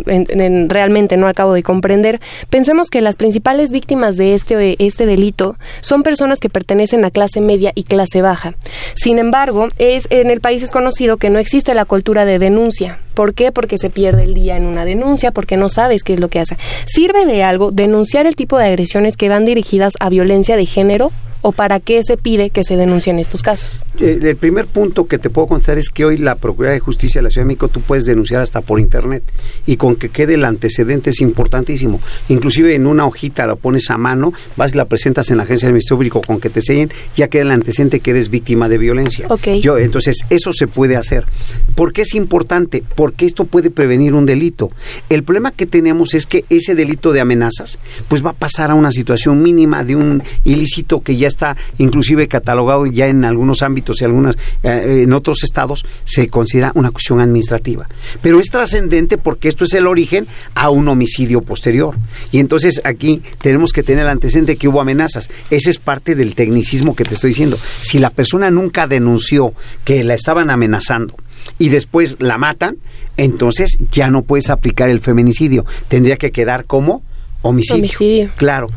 [0.66, 6.02] realmente no acabo de comprender, pensemos que las principales víctimas de este, este delito son
[6.02, 8.54] personas que pertenecen a clase media y clase baja.
[8.94, 12.98] Sin embargo, es, en el país es conocido que no existe la cultura de denuncia.
[13.14, 13.52] ¿Por qué?
[13.52, 16.40] Porque se pierde el día en una denuncia, porque no sabes qué es lo que
[16.40, 16.56] hace.
[16.86, 21.12] ¿Sirve de algo denunciar el tipo de agresiones que van dirigidas a violencia de género?
[21.42, 23.82] O para qué se pide que se denuncien estos casos?
[24.00, 27.18] Eh, el primer punto que te puedo contar es que hoy la Procuraduría de Justicia
[27.18, 29.22] de la Ciudad de México tú puedes denunciar hasta por internet
[29.66, 32.00] y con que quede el antecedente es importantísimo.
[32.28, 35.66] Inclusive en una hojita la pones a mano, vas y la presentas en la agencia
[35.66, 38.78] del Ministerio Público con que te sellen, ya queda el antecedente que eres víctima de
[38.78, 39.28] violencia.
[39.60, 41.26] Yo, entonces, eso se puede hacer.
[41.74, 42.82] ¿Por qué es importante?
[42.94, 44.70] Porque esto puede prevenir un delito.
[45.08, 47.78] El problema que tenemos es que ese delito de amenazas,
[48.08, 52.28] pues va a pasar a una situación mínima de un ilícito que ya está inclusive
[52.28, 57.20] catalogado ya en algunos ámbitos y algunas eh, en otros estados se considera una cuestión
[57.20, 57.88] administrativa.
[58.20, 61.96] Pero es trascendente porque esto es el origen a un homicidio posterior.
[62.30, 65.30] Y entonces aquí tenemos que tener el antecedente que hubo amenazas.
[65.50, 67.56] Ese es parte del tecnicismo que te estoy diciendo.
[67.56, 71.16] Si la persona nunca denunció que la estaban amenazando,
[71.58, 72.76] y después la matan,
[73.16, 75.64] entonces ya no puedes aplicar el feminicidio.
[75.88, 77.02] Tendría que quedar como
[77.42, 78.30] Homicidio.
[78.36, 78.70] Claro.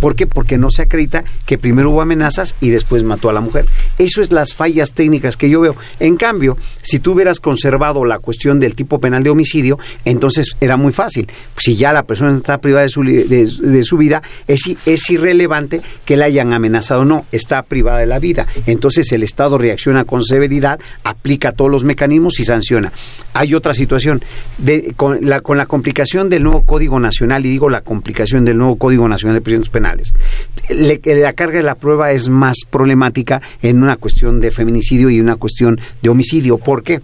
[0.00, 0.26] ¿Por qué?
[0.26, 3.66] Porque no se acredita que primero hubo amenazas y después mató a la mujer.
[3.98, 5.76] Eso es las fallas técnicas que yo veo.
[6.00, 10.76] En cambio, si tú hubieras conservado la cuestión del tipo penal de homicidio, entonces era
[10.76, 11.28] muy fácil.
[11.56, 16.16] Si ya la persona está privada de su, de, su vida, es, es irrelevante que
[16.16, 18.46] la hayan amenazado o no, está privada de la vida.
[18.66, 22.92] Entonces el Estado reacciona con severidad, aplica todos los mecanismos y sanciona.
[23.32, 24.22] Hay otra situación.
[24.96, 28.58] con, la, con la complicación del nuevo Código Nacional, y digo la complicación, aplicación del
[28.58, 30.12] nuevo Código Nacional de Prisiones Penales.
[30.68, 35.36] la carga de la prueba es más problemática en una cuestión de feminicidio y una
[35.36, 36.58] cuestión de homicidio.
[36.58, 37.00] ¿Por qué?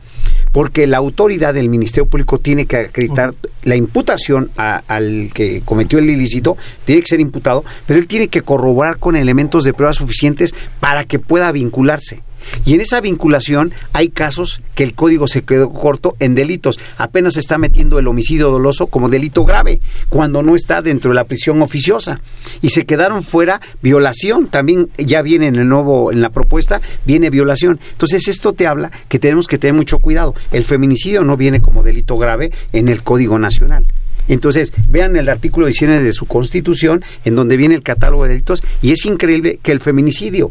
[0.52, 3.32] Porque la autoridad del Ministerio Público tiene que acreditar
[3.62, 8.42] la imputación al que cometió el ilícito, tiene que ser imputado, pero él tiene que
[8.42, 12.20] corroborar con elementos de prueba suficientes para que pueda vincularse.
[12.64, 16.78] Y en esa vinculación hay casos que el código se quedó corto en delitos.
[16.98, 21.16] Apenas se está metiendo el homicidio doloso como delito grave, cuando no está dentro de
[21.16, 22.20] la prisión oficiosa.
[22.62, 24.48] Y se quedaron fuera violación.
[24.48, 27.80] También ya viene en el nuevo, en la propuesta, viene violación.
[27.92, 30.34] Entonces esto te habla que tenemos que tener mucho cuidado.
[30.50, 33.86] El feminicidio no viene como delito grave en el Código Nacional.
[34.30, 38.62] Entonces, vean el artículo 19 de su Constitución, en donde viene el catálogo de delitos,
[38.80, 40.50] y es increíble que el feminicidio,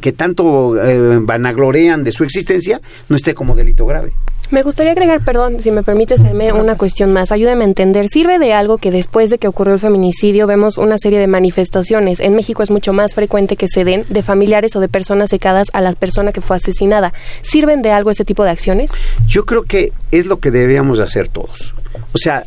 [0.00, 4.12] que tanto eh, vanaglorean de su existencia, no esté como delito grave.
[4.50, 7.30] Me gustaría agregar, perdón, si me permites, una cuestión más.
[7.30, 8.08] Ayúdame a entender.
[8.08, 12.18] ¿Sirve de algo que después de que ocurrió el feminicidio vemos una serie de manifestaciones?
[12.18, 15.68] En México es mucho más frecuente que se den de familiares o de personas secadas
[15.72, 17.12] a la persona que fue asesinada.
[17.42, 18.90] ¿Sirven de algo ese tipo de acciones?
[19.28, 21.72] Yo creo que es lo que deberíamos hacer todos.
[22.12, 22.44] O sea,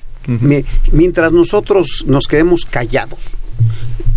[0.92, 3.36] mientras nosotros nos quedemos callados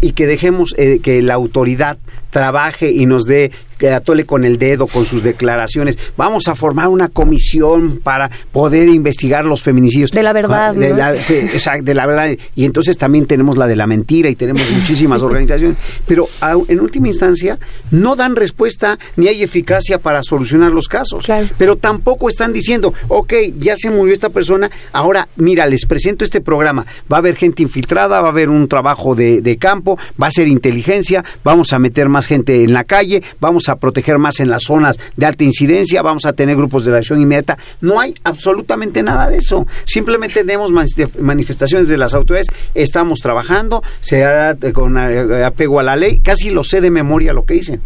[0.00, 1.98] y que dejemos eh, que la autoridad
[2.30, 5.98] trabaje y nos dé que atole con el dedo con sus declaraciones.
[6.16, 10.10] Vamos a formar una comisión para poder investigar los feminicidios.
[10.10, 10.74] De la verdad.
[10.74, 12.36] De, la, de la verdad.
[12.54, 15.76] Y entonces también tenemos la de la mentira y tenemos muchísimas organizaciones.
[16.06, 16.28] Pero
[16.68, 17.58] en última instancia
[17.90, 21.26] no dan respuesta ni hay eficacia para solucionar los casos.
[21.58, 26.40] Pero tampoco están diciendo, ok, ya se murió esta persona, ahora mira, les presento este
[26.40, 26.86] programa.
[27.10, 30.30] Va a haber gente infiltrada, va a haber un trabajo de, de campo, va a
[30.30, 34.48] ser inteligencia, vamos a meter más gente en la calle, vamos a proteger más en
[34.48, 37.58] las zonas de alta incidencia, vamos a tener grupos de acción inmediata.
[37.80, 39.66] No hay absolutamente nada de eso.
[39.84, 40.72] Simplemente tenemos
[41.18, 46.50] manifestaciones de las autoridades, estamos trabajando, se hará con eh, apego a la ley, casi
[46.50, 47.82] lo sé de memoria lo que dicen.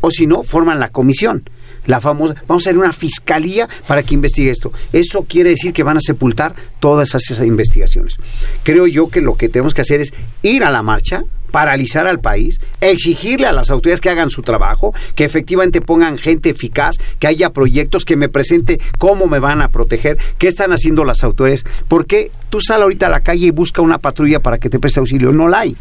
[0.00, 1.44] O si no, forman la comisión
[1.86, 4.72] la famosa, vamos a hacer una fiscalía para que investigue esto.
[4.92, 8.18] Eso quiere decir que van a sepultar todas esas investigaciones.
[8.62, 12.18] Creo yo que lo que tenemos que hacer es ir a la marcha, paralizar al
[12.18, 17.28] país, exigirle a las autoridades que hagan su trabajo, que efectivamente pongan gente eficaz, que
[17.28, 21.64] haya proyectos, que me presente cómo me van a proteger, qué están haciendo las autoridades.
[21.86, 24.98] Porque tú sal ahorita a la calle y busca una patrulla para que te preste
[24.98, 25.30] auxilio.
[25.30, 25.76] No la hay.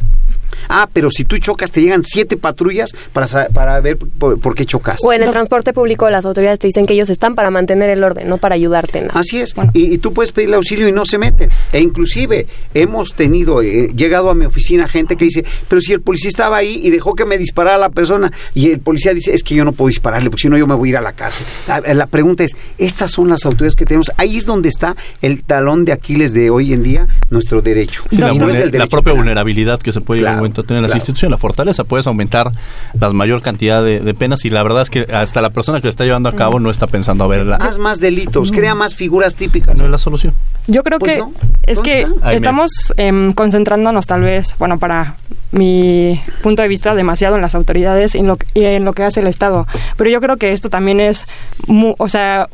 [0.70, 4.98] Ah, pero si tú chocas, te llegan siete patrullas para, para ver por, qué chocas.
[5.04, 8.04] O en el transporte público, las autoridades te dicen que ellos están para mantener el
[8.04, 9.08] orden, no para ayudarte.
[9.14, 9.54] Así es.
[9.74, 11.50] Y, tú puedes pedirle auxilio y no se meten.
[11.72, 16.02] E inclusive hemos tenido, eh, llegado a mi oficina gente que dice, pero si el
[16.02, 19.43] policía estaba ahí y dejó que me disparara la persona, y el policía dice, es
[19.43, 21.13] que yo no puedo dispararle, porque si no yo me voy a ir a la
[21.13, 21.45] cárcel.
[21.67, 24.12] La, pregunta es, estas son las autoridades que tenemos.
[24.17, 28.04] Ahí es donde está el talón de Aquiles de hoy en día, nuestro derecho.
[28.12, 31.00] la, propia vulnerabilidad que se puede argumento tienen las claro.
[31.00, 31.84] instituciones, la fortaleza.
[31.84, 32.52] Puedes aumentar
[33.00, 35.88] la mayor cantidad de, de penas y la verdad es que hasta la persona que
[35.88, 38.76] lo está llevando a cabo no está pensando a ver la, Haz más delitos, crea
[38.76, 39.78] más figuras típicas.
[39.78, 40.34] no es la solución.
[40.67, 41.34] Yo creo Pues que no.
[41.63, 42.34] es ¿Dónde que está?
[42.34, 45.15] Estamos em, concentrándonos tal vez, bueno, para
[45.52, 49.04] mi punto de vista, demasiado en las autoridades y en lo, y en lo que
[49.04, 49.68] hace el Estado.
[49.98, 51.28] Pero yo creo que esto también es,
[51.68, 52.48] mu- o sea,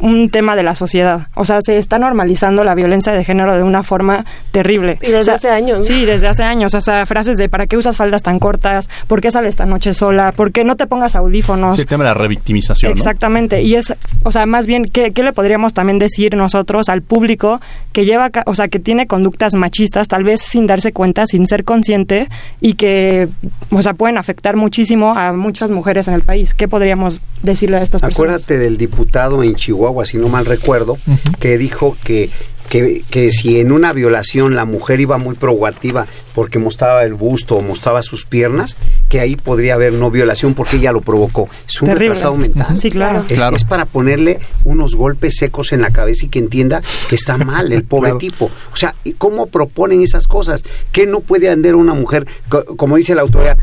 [0.00, 1.28] un tema de la sociedad.
[1.34, 4.98] O sea, se está normalizando la violencia de género de una forma terrible.
[5.02, 5.86] Y desde O sea, hace años.
[5.86, 6.74] Sí, desde hace años.
[6.74, 8.88] O sea, frases de ¿para qué usas faldas tan cortas?
[9.06, 10.32] ¿Por qué sales esta noche sola?
[10.32, 11.76] ¿Por qué no te pongas audífonos?
[11.76, 12.90] Sí, el tema de la revictimización.
[12.92, 12.96] ¿no?
[12.96, 17.02] Exactamente, y es, o sea, más bien, ¿qué, qué le podríamos también decir nosotros al
[17.02, 17.60] público
[17.92, 21.46] que lleva, ca- o sea, que tiene conductas machistas, tal vez sin darse cuenta, sin
[21.46, 22.28] ser consciente,
[22.60, 23.28] y que,
[23.70, 26.54] o sea, pueden afectar muchísimo a muchas mujeres en el país?
[26.54, 28.14] ¿Qué podríamos decirle a estas personas?
[28.44, 30.98] Acuérdate del diputado en Chihuahua, si no mal recuerdo,
[31.40, 32.30] que dijo que,
[32.68, 37.56] que, que si en una violación la mujer iba muy provocativa porque mostraba el busto
[37.56, 38.76] o mostraba sus piernas,
[39.08, 41.48] que ahí podría haber no violación porque ella lo provocó.
[41.68, 42.08] Es un Terrible.
[42.08, 42.78] retrasado mental.
[42.78, 43.24] Sí, claro.
[43.28, 43.54] Es, Claro.
[43.56, 47.70] es para ponerle unos golpes secos en la cabeza y que entienda que está mal
[47.72, 48.18] el pobre Claro.
[48.18, 48.44] tipo.
[48.72, 50.64] O sea, ¿y ¿cómo proponen esas cosas?
[50.90, 53.58] ¿Qué no puede andar una mujer, co- como dice la autoridad?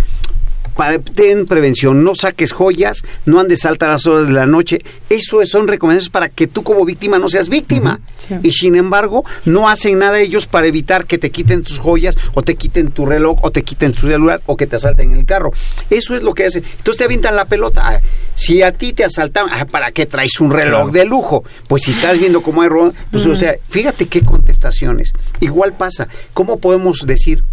[0.75, 4.79] Para- ten prevención, no saques joyas, no andes altas a las horas de la noche.
[5.09, 7.99] Eso es- son recomendaciones para que tú como víctima no seas víctima.
[8.17, 8.35] Sí.
[8.43, 12.41] Y sin embargo, no hacen nada ellos para evitar que te quiten tus joyas o
[12.43, 15.25] te quiten tu reloj o te quiten tu celular o que te asalten en el
[15.25, 15.51] carro.
[15.89, 16.63] Eso es lo que hacen.
[16.77, 17.81] Entonces te avientan la pelota.
[17.83, 18.01] Ah,
[18.33, 20.91] Si a ti te asaltan, ah, ¿para qué traes un reloj Claro.
[20.91, 21.43] de lujo?
[21.67, 25.13] Pues si estás viendo cómo hay robo, pues o sea, fíjate qué contestaciones.
[25.41, 26.07] Igual pasa.
[26.33, 27.43] ¿Cómo podemos decir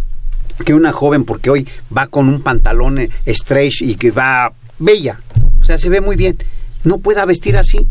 [0.65, 5.19] que una joven, porque hoy va con un pantalón eh, stretch y que va bella,
[5.61, 6.37] o sea, se ve muy bien,
[6.83, 7.87] no pueda vestir así?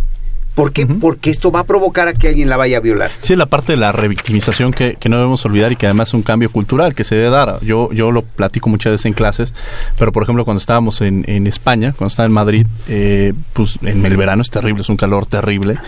[0.58, 0.86] ¿Por qué?
[0.86, 3.12] Porque esto va a provocar a que alguien la vaya a violar.
[3.20, 6.14] Sí, la parte de la revictimización que, que no debemos olvidar y que además es
[6.14, 7.60] un cambio cultural que se debe dar.
[7.62, 9.54] Yo, yo lo platico muchas veces en clases,
[10.00, 14.04] pero por ejemplo cuando estábamos en, en España, cuando estaba en Madrid, eh, pues en
[14.04, 15.78] el verano es terrible, es un calor terrible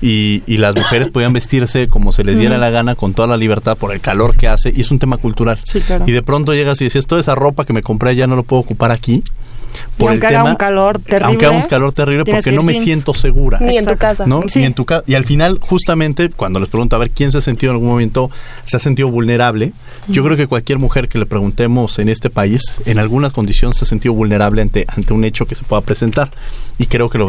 [0.00, 3.36] y, y las mujeres podían vestirse como se les diera la gana con toda la
[3.36, 5.58] libertad por el calor que hace y es un tema cultural.
[5.64, 6.04] Sí, claro.
[6.06, 8.44] Y de pronto llegas y dices, toda esa ropa que me compré ya no lo
[8.44, 9.24] puedo ocupar aquí.
[9.96, 12.52] Por aunque el haga tema, un calor terrible, aunque haga un calor terrible porque que
[12.52, 12.84] no me jeans.
[12.84, 13.58] siento segura.
[13.60, 14.26] Ni en tu casa.
[14.26, 14.42] ¿no?
[14.48, 14.60] Sí.
[14.60, 17.38] Y, en tu ca- y al final, justamente, cuando les pregunto a ver quién se
[17.38, 18.30] ha sentido en algún momento,
[18.64, 19.72] se ha sentido vulnerable,
[20.08, 23.84] yo creo que cualquier mujer que le preguntemos en este país, en alguna condición se
[23.84, 26.30] ha sentido vulnerable ante, ante un hecho que se pueda presentar.
[26.78, 27.24] Y creo que me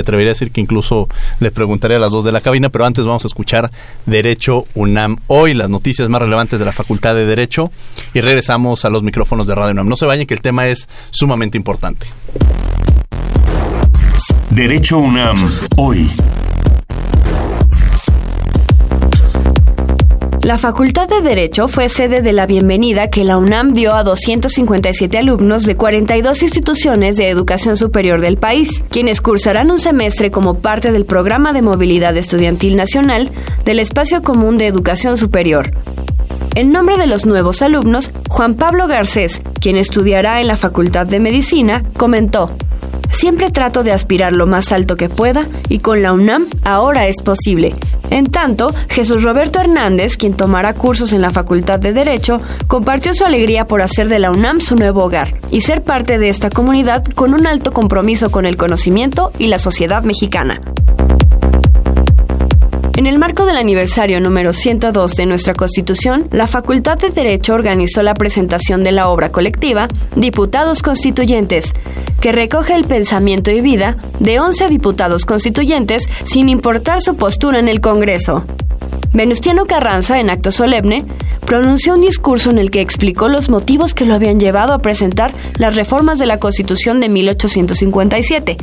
[0.00, 3.06] atrevería a decir que incluso le preguntaré a las dos de la cabina, pero antes
[3.06, 3.70] vamos a escuchar
[4.06, 5.18] Derecho UNAM.
[5.28, 7.70] Hoy las noticias más relevantes de la Facultad de Derecho
[8.14, 9.88] y regresamos a los micrófonos de Radio UNAM.
[9.88, 12.06] No se vayan que el tema es sumamente importante.
[14.50, 16.10] Derecho UNAM, hoy.
[20.42, 25.18] La Facultad de Derecho fue sede de la bienvenida que la UNAM dio a 257
[25.18, 30.92] alumnos de 42 instituciones de educación superior del país, quienes cursarán un semestre como parte
[30.92, 33.30] del Programa de Movilidad Estudiantil Nacional
[33.66, 35.72] del Espacio Común de Educación Superior.
[36.54, 41.20] En nombre de los nuevos alumnos, Juan Pablo Garcés, quien estudiará en la Facultad de
[41.20, 42.50] Medicina, comentó,
[43.20, 47.20] Siempre trato de aspirar lo más alto que pueda y con la UNAM ahora es
[47.20, 47.74] posible.
[48.08, 53.26] En tanto, Jesús Roberto Hernández, quien tomará cursos en la Facultad de Derecho, compartió su
[53.26, 57.04] alegría por hacer de la UNAM su nuevo hogar y ser parte de esta comunidad
[57.04, 60.58] con un alto compromiso con el conocimiento y la sociedad mexicana.
[63.00, 68.02] En el marco del aniversario número 102 de nuestra Constitución, la Facultad de Derecho organizó
[68.02, 71.72] la presentación de la obra colectiva Diputados Constituyentes,
[72.20, 77.68] que recoge el pensamiento y vida de 11 diputados constituyentes sin importar su postura en
[77.68, 78.44] el Congreso.
[79.14, 81.06] Venustiano Carranza, en acto solemne,
[81.46, 85.32] pronunció un discurso en el que explicó los motivos que lo habían llevado a presentar
[85.56, 88.58] las reformas de la Constitución de 1857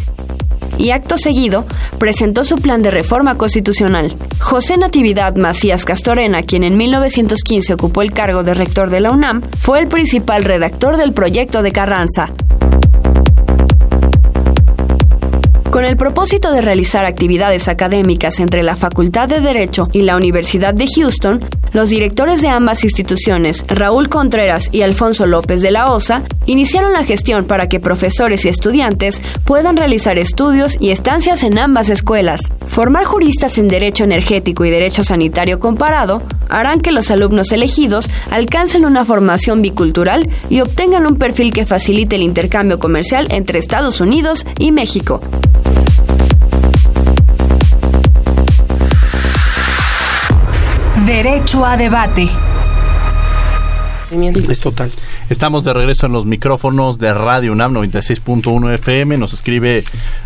[0.78, 1.66] y acto seguido
[2.00, 4.16] presentó su plan de reforma constitucional.
[4.40, 9.42] José Natividad Macías Castorena, quien en 1915 ocupó el cargo de rector de la UNAM,
[9.60, 12.32] fue el principal redactor del proyecto de Carranza.
[15.72, 20.74] Con el propósito de realizar actividades académicas entre la Facultad de Derecho y la Universidad
[20.74, 21.44] de Houston,
[21.74, 27.04] los directores de ambas instituciones, Raúl Contreras y Alfonso López de la Osa, iniciaron la
[27.04, 32.42] gestión para que profesores y estudiantes puedan realizar estudios y estancias en ambas escuelas.
[32.66, 38.86] Formar juristas en Derecho Energético y Derecho Sanitario comparado harán que los alumnos elegidos alcancen
[38.86, 44.46] una formación bicultural y obtengan un perfil que facilite el intercambio comercial entre Estados Unidos
[44.58, 45.20] y México.
[51.08, 52.28] Derecho a debate.
[54.50, 54.92] Es total.
[55.30, 59.18] Estamos de regreso en los micrófonos de Radio UNAM 96.1 FM.
[59.18, 59.86] Nos escribe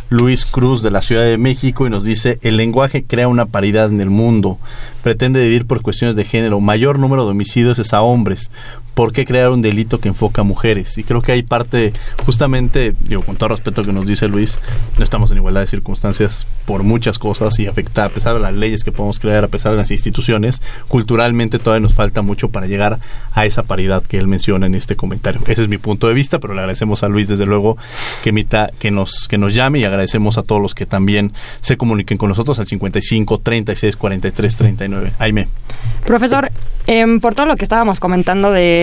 [0.10, 3.92] Luis Cruz de la Ciudad de México y nos dice, el lenguaje crea una paridad
[3.92, 4.58] en el mundo.
[5.04, 6.60] Pretende vivir por cuestiones de género.
[6.60, 8.50] Mayor número de homicidios es a hombres.
[8.94, 10.98] ¿Por qué crear un delito que enfoca a mujeres?
[10.98, 11.94] Y creo que hay parte,
[12.26, 14.60] justamente, digo, con todo respeto que nos dice Luis,
[14.98, 18.54] no estamos en igualdad de circunstancias por muchas cosas y afecta, a pesar de las
[18.54, 22.68] leyes que podemos crear, a pesar de las instituciones, culturalmente todavía nos falta mucho para
[22.68, 23.00] llegar
[23.34, 25.42] a esa paridad que él menciona en este comentario.
[25.48, 27.78] Ese es mi punto de vista, pero le agradecemos a Luis, desde luego,
[28.24, 31.78] que emita, que nos, que nos llame y agradecemos a todos los que también se
[31.78, 35.14] comuniquen con nosotros al 55 36 43 39.
[35.20, 35.48] Aime.
[36.06, 36.52] Profesor,
[36.88, 38.81] eh, por todo lo que estábamos comentando de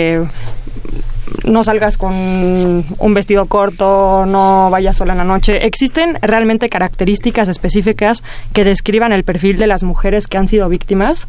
[1.44, 5.66] no salgas con un vestido corto, no vayas sola en la noche.
[5.66, 8.22] ¿Existen realmente características específicas
[8.52, 11.26] que describan el perfil de las mujeres que han sido víctimas?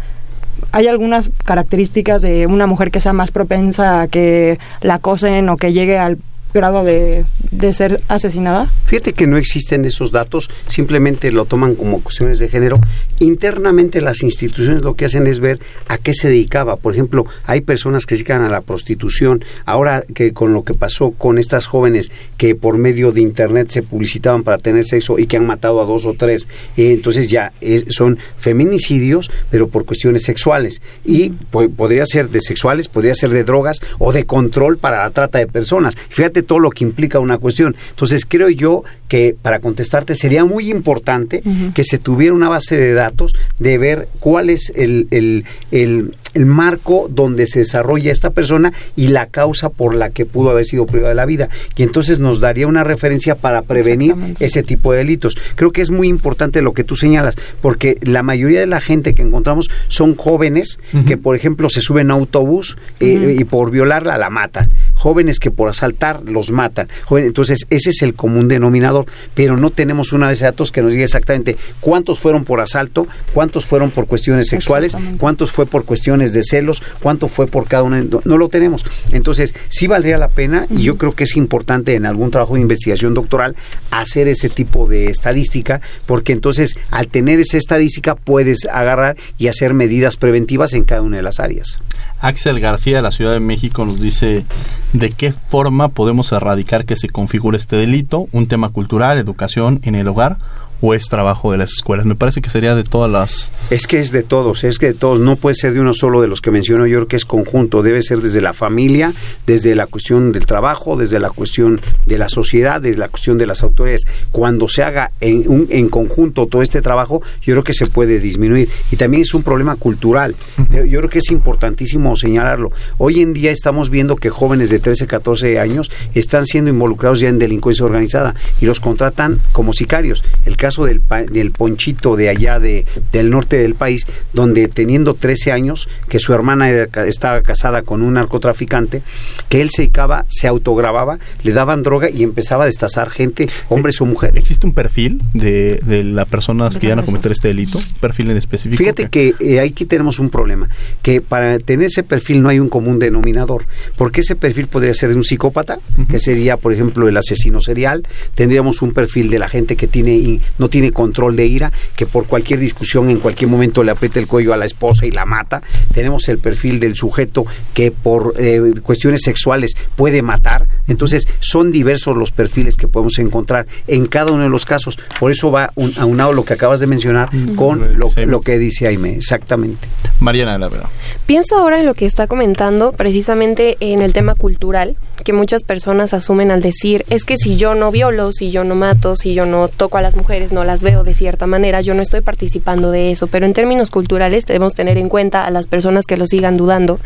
[0.72, 5.58] ¿Hay algunas características de una mujer que sea más propensa a que la acosen o
[5.58, 6.18] que llegue al
[6.54, 8.72] grado de, de, ser asesinada?
[8.86, 12.80] Fíjate que no existen esos datos, simplemente lo toman como cuestiones de género.
[13.20, 16.76] Internamente las instituciones lo que hacen es ver a qué se dedicaba.
[16.78, 19.44] Por ejemplo, hay personas que se dedican a la prostitución.
[19.66, 23.84] Ahora que con lo que pasó con estas jóvenes que por medio de internet se
[23.84, 26.48] publicitaban para tener sexo y que han matado a dos o tres,
[26.78, 30.82] eh, entonces ya eh, son feminicidios, pero por cuestiones sexuales.
[31.06, 35.12] Y po podría ser de sexuales, podría ser de drogas o de control para la
[35.12, 35.96] trata de personas.
[36.10, 37.76] Fíjate todo lo que implica una cuestión.
[37.90, 41.74] Entonces, creo yo que para contestarte sería muy importante uh -huh.
[41.74, 46.46] que se tuviera una base de datos de ver cuál es el, el, el, el,
[46.46, 50.86] marco donde se desarrolla esta persona y la causa por la que pudo haber sido
[50.86, 51.50] privada de la vida.
[51.76, 55.38] Y entonces nos daría una referencia para prevenir ese tipo de delitos.
[55.56, 59.14] Creo que es muy importante lo que tú señalas, porque la mayoría de la gente
[59.14, 61.06] que encontramos son jóvenes uh -huh.
[61.06, 63.42] que, por ejemplo, se suben a autobús eh, uh -huh.
[63.42, 64.70] y por violarla la matan.
[64.94, 66.88] Jóvenes que por asaltar los matan.
[67.12, 70.92] Entonces, ese es el común denominador, pero no tenemos una base de datos que nos
[70.92, 76.19] diga exactamente cuántos fueron por asalto, cuántos fueron por cuestiones sexuales, cuántos fue por cuestiones
[76.28, 78.02] de celos, cuánto fue por cada una.
[78.04, 78.86] No, no lo tenemos.
[79.12, 82.62] Entonces, sí valdría la pena, y yo creo que es importante en algún trabajo de
[82.62, 83.56] investigación doctoral
[83.92, 89.74] hacer ese tipo de estadística, porque entonces, al tener esa estadística, puedes agarrar y hacer
[89.74, 91.80] medidas preventivas en cada una de las áreas.
[92.22, 94.46] Axel García de la Ciudad de México nos dice
[94.94, 99.96] de qué forma podemos erradicar que se configure este delito, un tema cultural, educación en
[99.96, 100.38] el hogar
[100.82, 102.06] o es trabajo de las escuelas?
[102.06, 103.52] Me parece que sería de todas las...
[103.70, 106.22] Es que es de todos, es que de todos, no puede ser de uno solo
[106.22, 109.14] de los que menciono yo, creo que es conjunto, debe ser desde la familia,
[109.46, 113.46] desde la cuestión del trabajo, desde la cuestión de la sociedad, desde la cuestión de
[113.46, 114.06] las autoridades.
[114.32, 118.20] Cuando se haga en, un, en conjunto todo este trabajo, yo creo que se puede
[118.20, 118.70] disminuir.
[118.92, 120.36] Y también es un problema cultural.
[120.72, 122.72] Yo, yo creo que es importantísimo señalarlo.
[122.98, 127.30] Hoy en día estamos viendo que jóvenes de 13, 14 años están siendo involucrados ya
[127.30, 130.24] en delincuencia organizada y los contratan como sicarios.
[130.46, 131.02] El caso caso del,
[131.32, 136.32] del Ponchito de allá de, del norte del país, donde teniendo 13 años, que su
[136.32, 139.02] hermana era, estaba casada con un narcotraficante,
[139.50, 144.00] que él se dedicaba, se autogrababa, le daban droga y empezaba a destazar gente, hombres
[144.00, 144.38] o mujeres.
[144.38, 147.80] ¿Existe un perfil de, de las personas que iban a cometer este delito?
[147.80, 148.78] ¿Un perfil en específico?
[148.78, 150.70] Fíjate que, que eh, aquí tenemos un problema,
[151.02, 153.66] que para tener ese perfil no hay un común denominador,
[153.98, 156.08] porque ese perfil podría ser de un psicópata, uh -huh.
[156.08, 160.40] que sería, por ejemplo, el asesino serial, tendríamos un perfil de la gente que tiene
[160.60, 164.28] no tiene control de ira, que por cualquier discusión en cualquier momento le aprieta el
[164.28, 165.62] cuello a la esposa y la mata.
[165.94, 170.68] Tenemos el perfil del sujeto que por eh, cuestiones sexuales puede matar.
[170.88, 175.00] Entonces, son diversos los perfiles que podemos encontrar en cada uno de los casos.
[175.20, 177.56] Por eso va un, aunado lo que acabas de mencionar mm.
[177.56, 178.26] con lo, sí.
[178.26, 179.88] lo, que dice Aime, exactamente.
[180.20, 180.90] Mariana, la verdad.
[181.26, 186.14] Pienso ahora en lo que está comentando, precisamente en el tema cultural, que muchas personas
[186.14, 189.46] asumen al decir, es que si yo no violo, si yo no mato, si yo
[189.46, 192.92] no toco a las mujeres, no las veo de cierta manera, yo no estoy participando
[192.92, 193.28] de eso.
[193.28, 197.00] Pero en términos culturales debemos tener en cuenta a las personas que lo sigan dudando,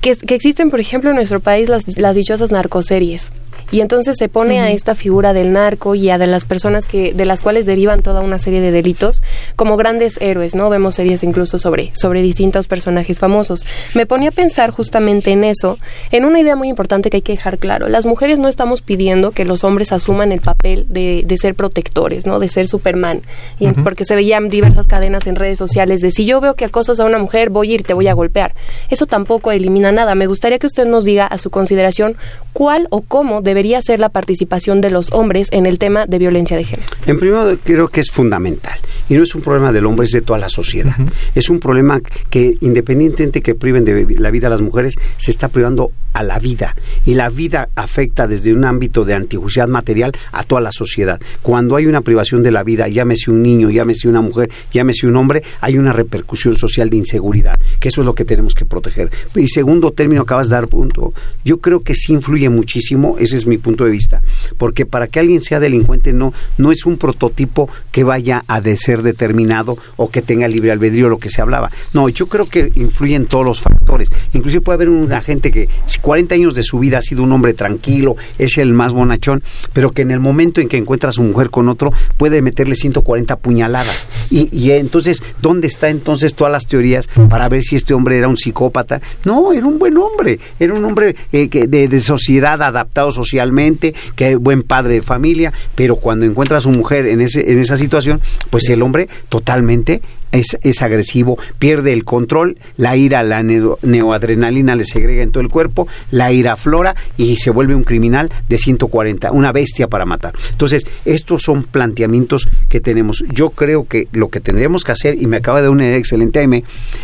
[0.00, 3.32] que, que existen, por ejemplo, en nuestro país las, las dichosas narcoseries.
[3.70, 4.66] Y entonces se pone uh -huh.
[4.66, 8.00] a esta figura del narco y a de las personas que de las cuales derivan
[8.02, 9.22] toda una serie de delitos
[9.56, 10.68] como grandes héroes, ¿no?
[10.70, 13.64] Vemos series incluso sobre sobre distintos personajes famosos.
[13.94, 15.78] Me ponía a pensar justamente en eso,
[16.10, 17.88] en una idea muy importante que hay que dejar claro.
[17.88, 22.26] Las mujeres no estamos pidiendo que los hombres asuman el papel de, de ser protectores,
[22.26, 22.38] ¿no?
[22.38, 23.22] De ser Superman.
[23.58, 23.84] Y uh -huh.
[23.84, 27.04] porque se veían diversas cadenas en redes sociales de si yo veo que acosas a
[27.04, 28.54] una mujer, voy a ir, te voy a golpear.
[28.88, 30.14] Eso tampoco elimina nada.
[30.14, 32.16] Me gustaría que usted nos diga a su consideración
[32.52, 36.18] cuál o cómo debe debería ser la participación de los hombres en el tema de
[36.18, 36.88] violencia de género?
[37.04, 38.78] En primer lugar, creo que es fundamental.
[39.10, 40.96] Y no es un problema del hombre, es de toda la sociedad.
[41.34, 42.00] Es un problema
[42.30, 46.38] que, independientemente que priven de la vida a las mujeres, se está privando a la
[46.38, 46.74] vida.
[47.04, 51.20] Y la vida afecta desde un ámbito de antijuiciedad material a toda la sociedad.
[51.42, 55.16] Cuando hay una privación de la vida, llámese un niño, llámese una mujer, llámese un
[55.16, 59.10] hombre, hay una repercusión social de inseguridad, que eso es lo que tenemos que proteger.
[59.34, 61.12] Y segundo término, acabas de dar punto.
[61.44, 64.22] Yo creo que sí influye muchísimo, ese es mi punto de vista,
[64.56, 68.76] porque para que alguien sea delincuente no, no es un prototipo que vaya a de
[68.76, 71.70] ser determinado o que tenga libre albedrío, lo que se hablaba.
[71.92, 74.10] No, yo creo que influyen todos los factores.
[74.32, 75.68] Inclusive puede haber una gente que
[76.00, 79.42] 40 años de su vida ha sido un hombre tranquilo, es el más bonachón,
[79.72, 82.74] pero que en el momento en que encuentra a su mujer con otro puede meterle
[82.74, 84.06] 140 puñaladas.
[84.30, 88.36] Y, entonces, ¿dónde está entonces todas las teorías para ver si este hombre era un
[88.36, 89.00] psicópata?
[89.24, 93.10] No, era un buen hombre, era un hombre eh, de, de sociedad, adaptado
[93.40, 97.58] socialmente, que buen padre de familia, pero cuando encuentra a su mujer en, ese, en
[97.58, 98.20] esa situación,
[98.50, 100.02] pues el hombre totalmente
[100.32, 105.48] es, es, agresivo, pierde el control, la ira, la neoadrenalina le segrega en todo el
[105.48, 110.34] cuerpo, la ira aflora y se vuelve un criminal de 140, una bestia para matar.
[110.50, 113.24] Entonces, estos son planteamientos que tenemos.
[113.28, 116.42] Yo creo que lo que tendríamos que hacer, y me acaba de dar una excelente,
[116.42, 116.62] M,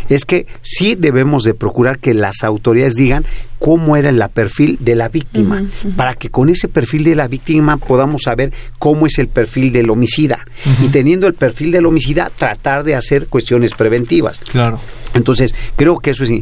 [0.09, 3.25] es que sí debemos de procurar que las autoridades digan
[3.59, 5.97] cómo era el perfil de la víctima, uh -huh, uh -huh.
[5.97, 9.91] para que con ese perfil de la víctima podamos saber cómo es el perfil del
[9.91, 10.45] homicida.
[10.45, 10.87] Uh -huh.
[10.87, 14.39] Y teniendo el perfil del homicida, tratar de hacer cuestiones preventivas.
[14.39, 14.79] Claro.
[15.15, 16.33] Entonces, creo que eso es...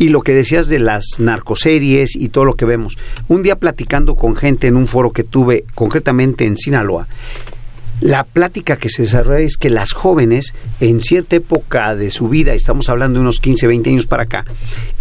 [0.00, 2.98] Y lo que decías de las narcoseries y todo lo que vemos.
[3.26, 7.08] Un día platicando con gente en un foro que tuve, concretamente en Sinaloa,
[8.00, 12.54] la plática que se desarrolla es que las jóvenes, en cierta época de su vida,
[12.54, 14.44] estamos hablando de unos 15, 20 años para acá,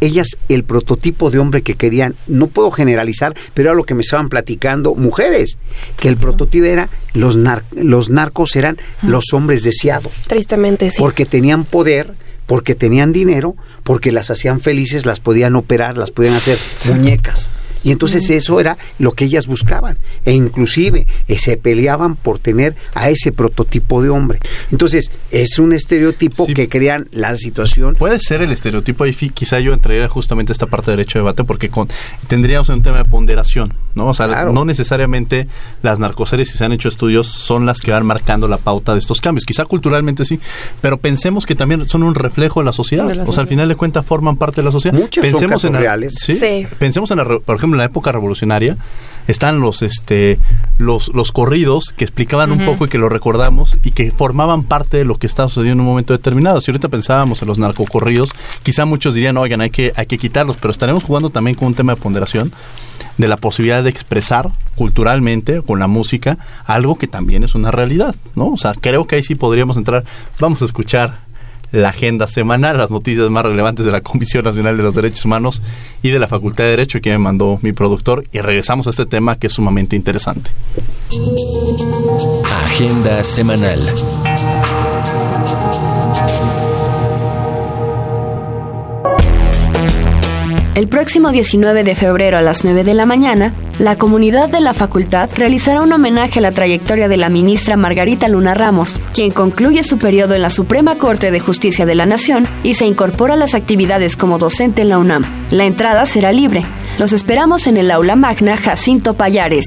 [0.01, 4.01] ellas, el prototipo de hombre que querían, no puedo generalizar, pero era lo que me
[4.01, 5.57] estaban platicando, mujeres,
[5.97, 10.13] que el prototipo era, los, nar los narcos eran los hombres deseados.
[10.27, 10.97] Tristemente, sí.
[10.97, 12.13] Porque tenían poder,
[12.45, 17.51] porque tenían dinero, porque las hacían felices, las podían operar, las podían hacer muñecas.
[17.83, 19.97] Y entonces eso era lo que ellas buscaban.
[20.25, 24.39] E inclusive eh, se peleaban por tener a ese prototipo de hombre.
[24.71, 26.53] Entonces es un estereotipo sí.
[26.53, 27.95] que crean la situación.
[27.95, 31.23] Puede ser el estereotipo, ahí quizá yo entraría justamente a esta parte de derecho de
[31.23, 31.87] debate porque con,
[32.27, 33.73] tendríamos un tema de ponderación.
[33.97, 34.07] ¿No?
[34.07, 34.53] O sea, claro.
[34.53, 35.47] no necesariamente
[35.81, 38.99] las narcoseries, si se han hecho estudios, son las que van marcando la pauta de
[38.99, 39.45] estos cambios.
[39.45, 40.39] Quizá culturalmente sí,
[40.81, 43.03] pero pensemos que también son un reflejo de la sociedad.
[43.03, 43.29] De la sociedad.
[43.29, 44.97] O sea, al final de cuentas forman parte de la sociedad.
[44.97, 46.15] Muchas pensemos son en la, reales.
[46.17, 46.35] ¿sí?
[46.35, 46.65] sí.
[46.79, 48.77] Pensemos en la, por ejemplo, en la época revolucionaria
[49.27, 50.39] están los este
[50.77, 52.59] los los corridos que explicaban uh -huh.
[52.59, 55.81] un poco y que lo recordamos y que formaban parte de lo que estaba sucediendo
[55.81, 56.61] en un momento determinado.
[56.61, 58.31] Si ahorita pensábamos en los narcocorridos,
[58.63, 61.75] quizá muchos dirían, "Oigan, hay que hay que quitarlos", pero estaremos jugando también con un
[61.75, 62.53] tema de ponderación
[63.17, 68.15] de la posibilidad de expresar culturalmente con la música algo que también es una realidad,
[68.35, 68.47] ¿no?
[68.49, 70.03] O sea, creo que ahí sí podríamos entrar.
[70.39, 71.26] Vamos a escuchar
[71.71, 75.61] la agenda semanal, las noticias más relevantes de la Comisión Nacional de los Derechos Humanos
[76.01, 79.05] y de la Facultad de Derecho que me mandó mi productor y regresamos a este
[79.05, 80.51] tema que es sumamente interesante.
[82.65, 83.79] Agenda semanal.
[90.77, 94.75] El próximo 19 de febrero a las 9 de la mañana, la comunidad de la
[94.75, 99.81] facultad realizará un homenaje a la trayectoria de la ministra Margarita Luna Ramos, quien concluye
[99.81, 103.37] su periodo en la Suprema Corte de Justicia de la Nación y se incorpora a
[103.37, 105.25] las actividades como docente en la UNAM.
[105.49, 106.63] La entrada será libre.
[106.99, 109.65] Los esperamos en el aula magna Jacinto Payares.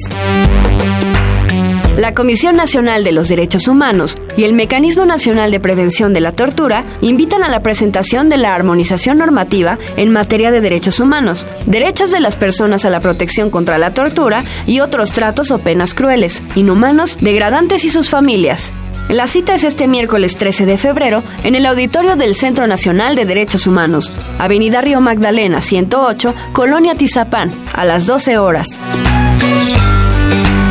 [1.97, 6.33] La Comisión Nacional de los Derechos Humanos y el Mecanismo Nacional de Prevención de la
[6.33, 12.11] Tortura invitan a la presentación de la armonización normativa en materia de derechos humanos, derechos
[12.13, 16.43] de las personas a la protección contra la tortura y otros tratos o penas crueles,
[16.55, 18.73] inhumanos, degradantes y sus familias.
[19.09, 23.25] La cita es este miércoles 13 de febrero en el auditorio del Centro Nacional de
[23.25, 28.79] Derechos Humanos, Avenida Río Magdalena 108, Colonia Tizapán, a las 12 horas.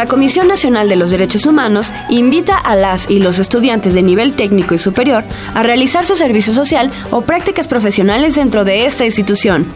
[0.00, 4.32] La Comisión Nacional de los Derechos Humanos invita a las y los estudiantes de nivel
[4.32, 5.24] técnico y superior
[5.54, 9.66] a realizar su servicio social o prácticas profesionales dentro de esta institución.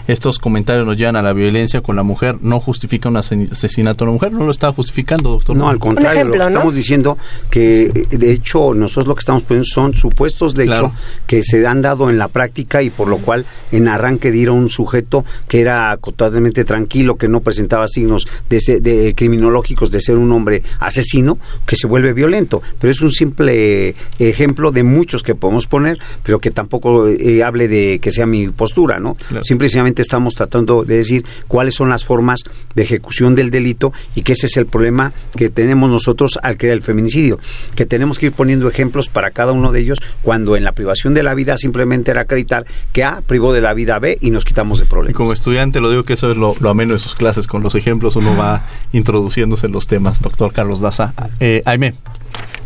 [0.07, 2.37] Estos comentarios nos llevan a la violencia con la mujer.
[2.41, 4.31] No justifica un asesinato a la mujer.
[4.31, 5.57] No lo está justificando, doctor.
[5.57, 6.25] No, al contrario.
[6.25, 7.17] lo que estamos diciendo
[7.49, 10.91] que, de hecho, nosotros lo que estamos poniendo son supuestos de hecho
[11.25, 14.69] que se han dado en la práctica y por lo cual en arranque dieron un
[14.69, 20.31] sujeto que era totalmente tranquilo, que no presentaba signos de, de criminológicos de ser un
[20.31, 22.61] hombre asesino, que se vuelve violento.
[22.79, 27.67] Pero es un simple ejemplo de muchos que podemos poner, pero que tampoco eh, hable
[27.67, 29.15] de que sea mi postura, ¿no?
[29.43, 32.39] Simplemente estamos tratando de decir cuáles son las formas
[32.75, 36.73] de ejecución del delito y que ese es el problema que tenemos nosotros al crear
[36.73, 37.39] el feminicidio,
[37.75, 41.13] que tenemos que ir poniendo ejemplos para cada uno de ellos cuando en la privación
[41.13, 44.31] de la vida simplemente era acreditar que A privó de la vida a B y
[44.31, 45.11] nos quitamos de problemas.
[45.11, 47.75] Y como estudiante lo digo que eso es lo, ameno de sus clases, con los
[47.75, 51.13] ejemplos uno va introduciéndose en los temas, doctor Carlos Daza.
[51.39, 51.95] Eh, Aime.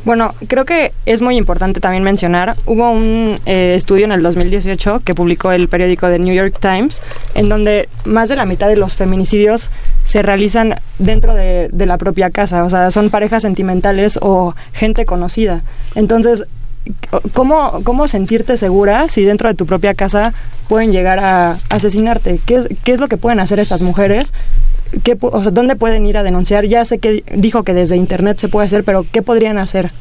[0.03, 5.01] Bueno, creo que es muy importante también mencionar, hubo un eh, estudio en el 2018
[5.05, 7.03] que publicó el periódico The New York Times,
[7.35, 9.69] en donde más de la mitad de los feminicidios
[10.03, 15.05] se realizan dentro de, de la propia casa, o sea, son parejas sentimentales o gente
[15.05, 15.61] conocida.
[15.93, 16.45] Entonces,
[17.33, 20.33] ¿Cómo, ¿Cómo sentirte segura si dentro de tu propia casa
[20.67, 22.39] pueden llegar a asesinarte?
[22.45, 24.33] ¿Qué es, qué es lo que pueden hacer estas mujeres
[25.03, 26.65] ¿Qué, o sea, ¿Dónde pueden ir a denunciar?
[26.65, 29.91] Ya sé que dijo que desde Internet se puede hacer, pero ¿qué podrían hacer?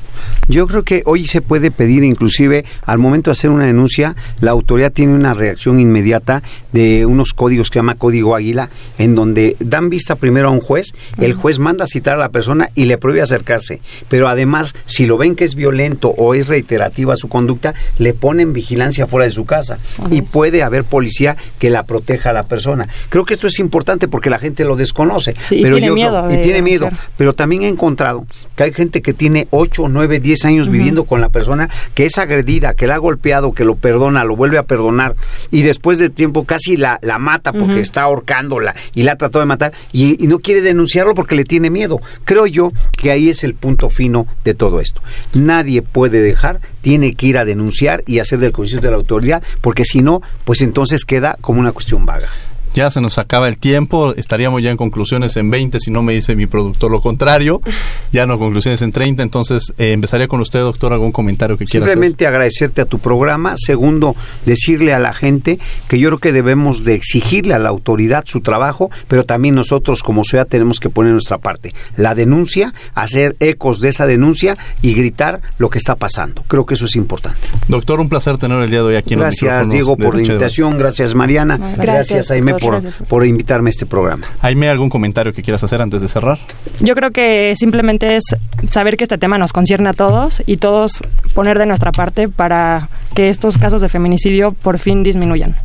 [0.49, 4.51] Yo creo que hoy se puede pedir, inclusive, al momento de hacer una denuncia, la
[4.51, 8.68] autoridad tiene una reacción inmediata de unos códigos que llama Código Águila,
[8.99, 12.31] en donde dan vista primero a un juez, el juez manda a citar a la
[12.31, 13.81] persona y le prohíbe acercarse.
[14.09, 18.53] Pero además, si lo ven que es violento o es reiterativa su conducta, le ponen
[18.53, 19.79] vigilancia fuera de su casa.
[20.11, 22.89] Y puede haber policía que la proteja a la persona.
[23.09, 25.35] Creo que esto es importante porque la gente lo desconoce.
[25.49, 26.89] pero tiene yo, miedo y tiene miedo.
[27.16, 28.25] Pero también he encontrado
[28.57, 32.18] que hay gente que tiene 8, 9, 10 años viviendo con la persona que es
[32.18, 35.14] agredida, que la ha golpeado, que lo perdona, lo vuelve a perdonar
[35.51, 39.47] y después de tiempo casi la, la mata porque está ahorcándola y la trató de
[39.47, 42.01] matar y, no quiere denunciarlo porque le tiene miedo.
[42.25, 45.01] Creo yo que ahí es el punto fino de todo esto.
[45.35, 49.43] Nadie puede dejar, tiene que ir a denunciar y hacer del juicio de la autoridad
[49.61, 52.29] porque si no, pues entonces queda como una cuestión vaga.
[52.75, 56.12] Ya se nos acaba el tiempo, estaríamos ya en conclusiones en 20 si no me
[56.12, 57.61] dice mi productor lo contrario,
[58.12, 61.87] ya no conclusiones en 30, entonces eh, empezaría con usted, doctor, algún comentario que quiera
[61.87, 64.14] Simplemente agradecerte a tu programa, segundo,
[64.47, 65.59] decirle a la gente
[65.89, 70.03] que yo creo que debemos de exigirle a la autoridad su trabajo, pero también nosotros
[70.03, 74.95] como ciudad tenemos que poner nuestra parte, la denuncia, hacer ecos de esa denuncia y
[74.95, 76.45] gritar lo que está pasando.
[76.47, 77.41] Creo que eso es importante.
[77.66, 80.79] Doctor, un placer tener el día de hoy aquí en Gracias, Diego, por la invitación,
[80.79, 84.27] gracias, Mariana, gracias, gracias Jaime por, invitarme a este programa.
[84.41, 86.39] Jaime, ¿algún comentario que quieras hacer antes de cerrar?
[86.81, 88.25] Yo creo que simplemente es
[88.71, 91.03] saber que este tema nos concierne a todos y todos
[91.35, 95.57] poner de nuestra parte para que estos casos de feminicidio por fin disminuyan.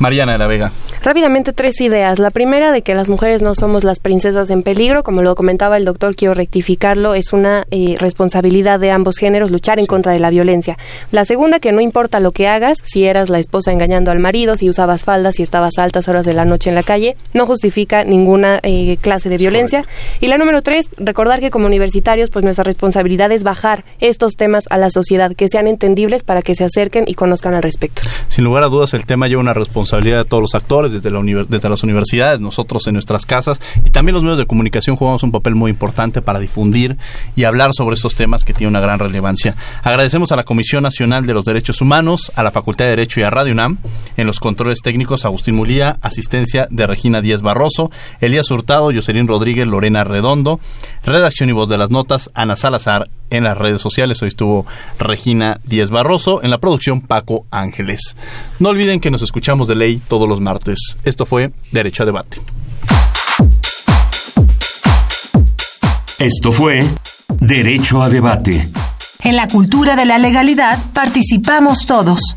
[0.00, 0.72] Mariana de la Vega.
[1.02, 2.18] Rápidamente tres ideas.
[2.18, 5.76] La primera de que las mujeres no somos las princesas en peligro, como lo comentaba
[5.76, 10.18] el doctor, quiero rectificarlo, es una eh, responsabilidad de ambos géneros luchar en contra de
[10.18, 10.76] la violencia.
[11.10, 14.56] La segunda, que no importa lo que hagas, si eras la esposa engañando al marido,
[14.56, 17.46] si usabas faldas, si estabas a altas horas de la noche en la calle, no
[17.46, 19.84] justifica ninguna eh, clase de violencia.
[20.20, 24.64] Y la número tres, recordar que como universitarios, pues nuestra responsabilidad es bajar estos temas
[24.70, 28.02] a la sociedad, que sean entendibles para que se acerquen y conozcan al respecto.
[28.28, 31.20] Sin lugar a dudas, el tema lleva una responsabilidad de todos los actores, desde, la
[31.48, 35.32] desde las universidades, nosotros en nuestras casas y también los medios de comunicación jugamos un
[35.32, 36.96] papel muy importante para difundir
[37.36, 39.56] y hablar sobre estos temas que tienen una gran relevancia.
[39.82, 43.22] Agradecemos a la Comisión Nacional de los Derechos Humanos, a la Facultad de Derecho y
[43.24, 43.78] a Radio UNAM,
[44.16, 49.66] en los controles técnicos Agustín Mulía, asistencia de Regina Díaz Barroso, Elías Hurtado, Jocelyn Rodríguez,
[49.66, 50.60] Lorena Redondo,
[51.04, 54.22] redacción y voz de las notas, Ana Salazar en las redes sociales.
[54.22, 54.66] Hoy estuvo
[54.98, 58.16] Regina Díez Barroso, en la producción Paco Ángeles.
[58.58, 60.96] No olviden que nos escuchamos de ley todos los martes.
[61.04, 62.40] Esto fue Derecho a Debate.
[66.18, 66.88] Esto fue
[67.38, 68.68] Derecho a Debate.
[69.20, 72.36] En la cultura de la legalidad participamos todos.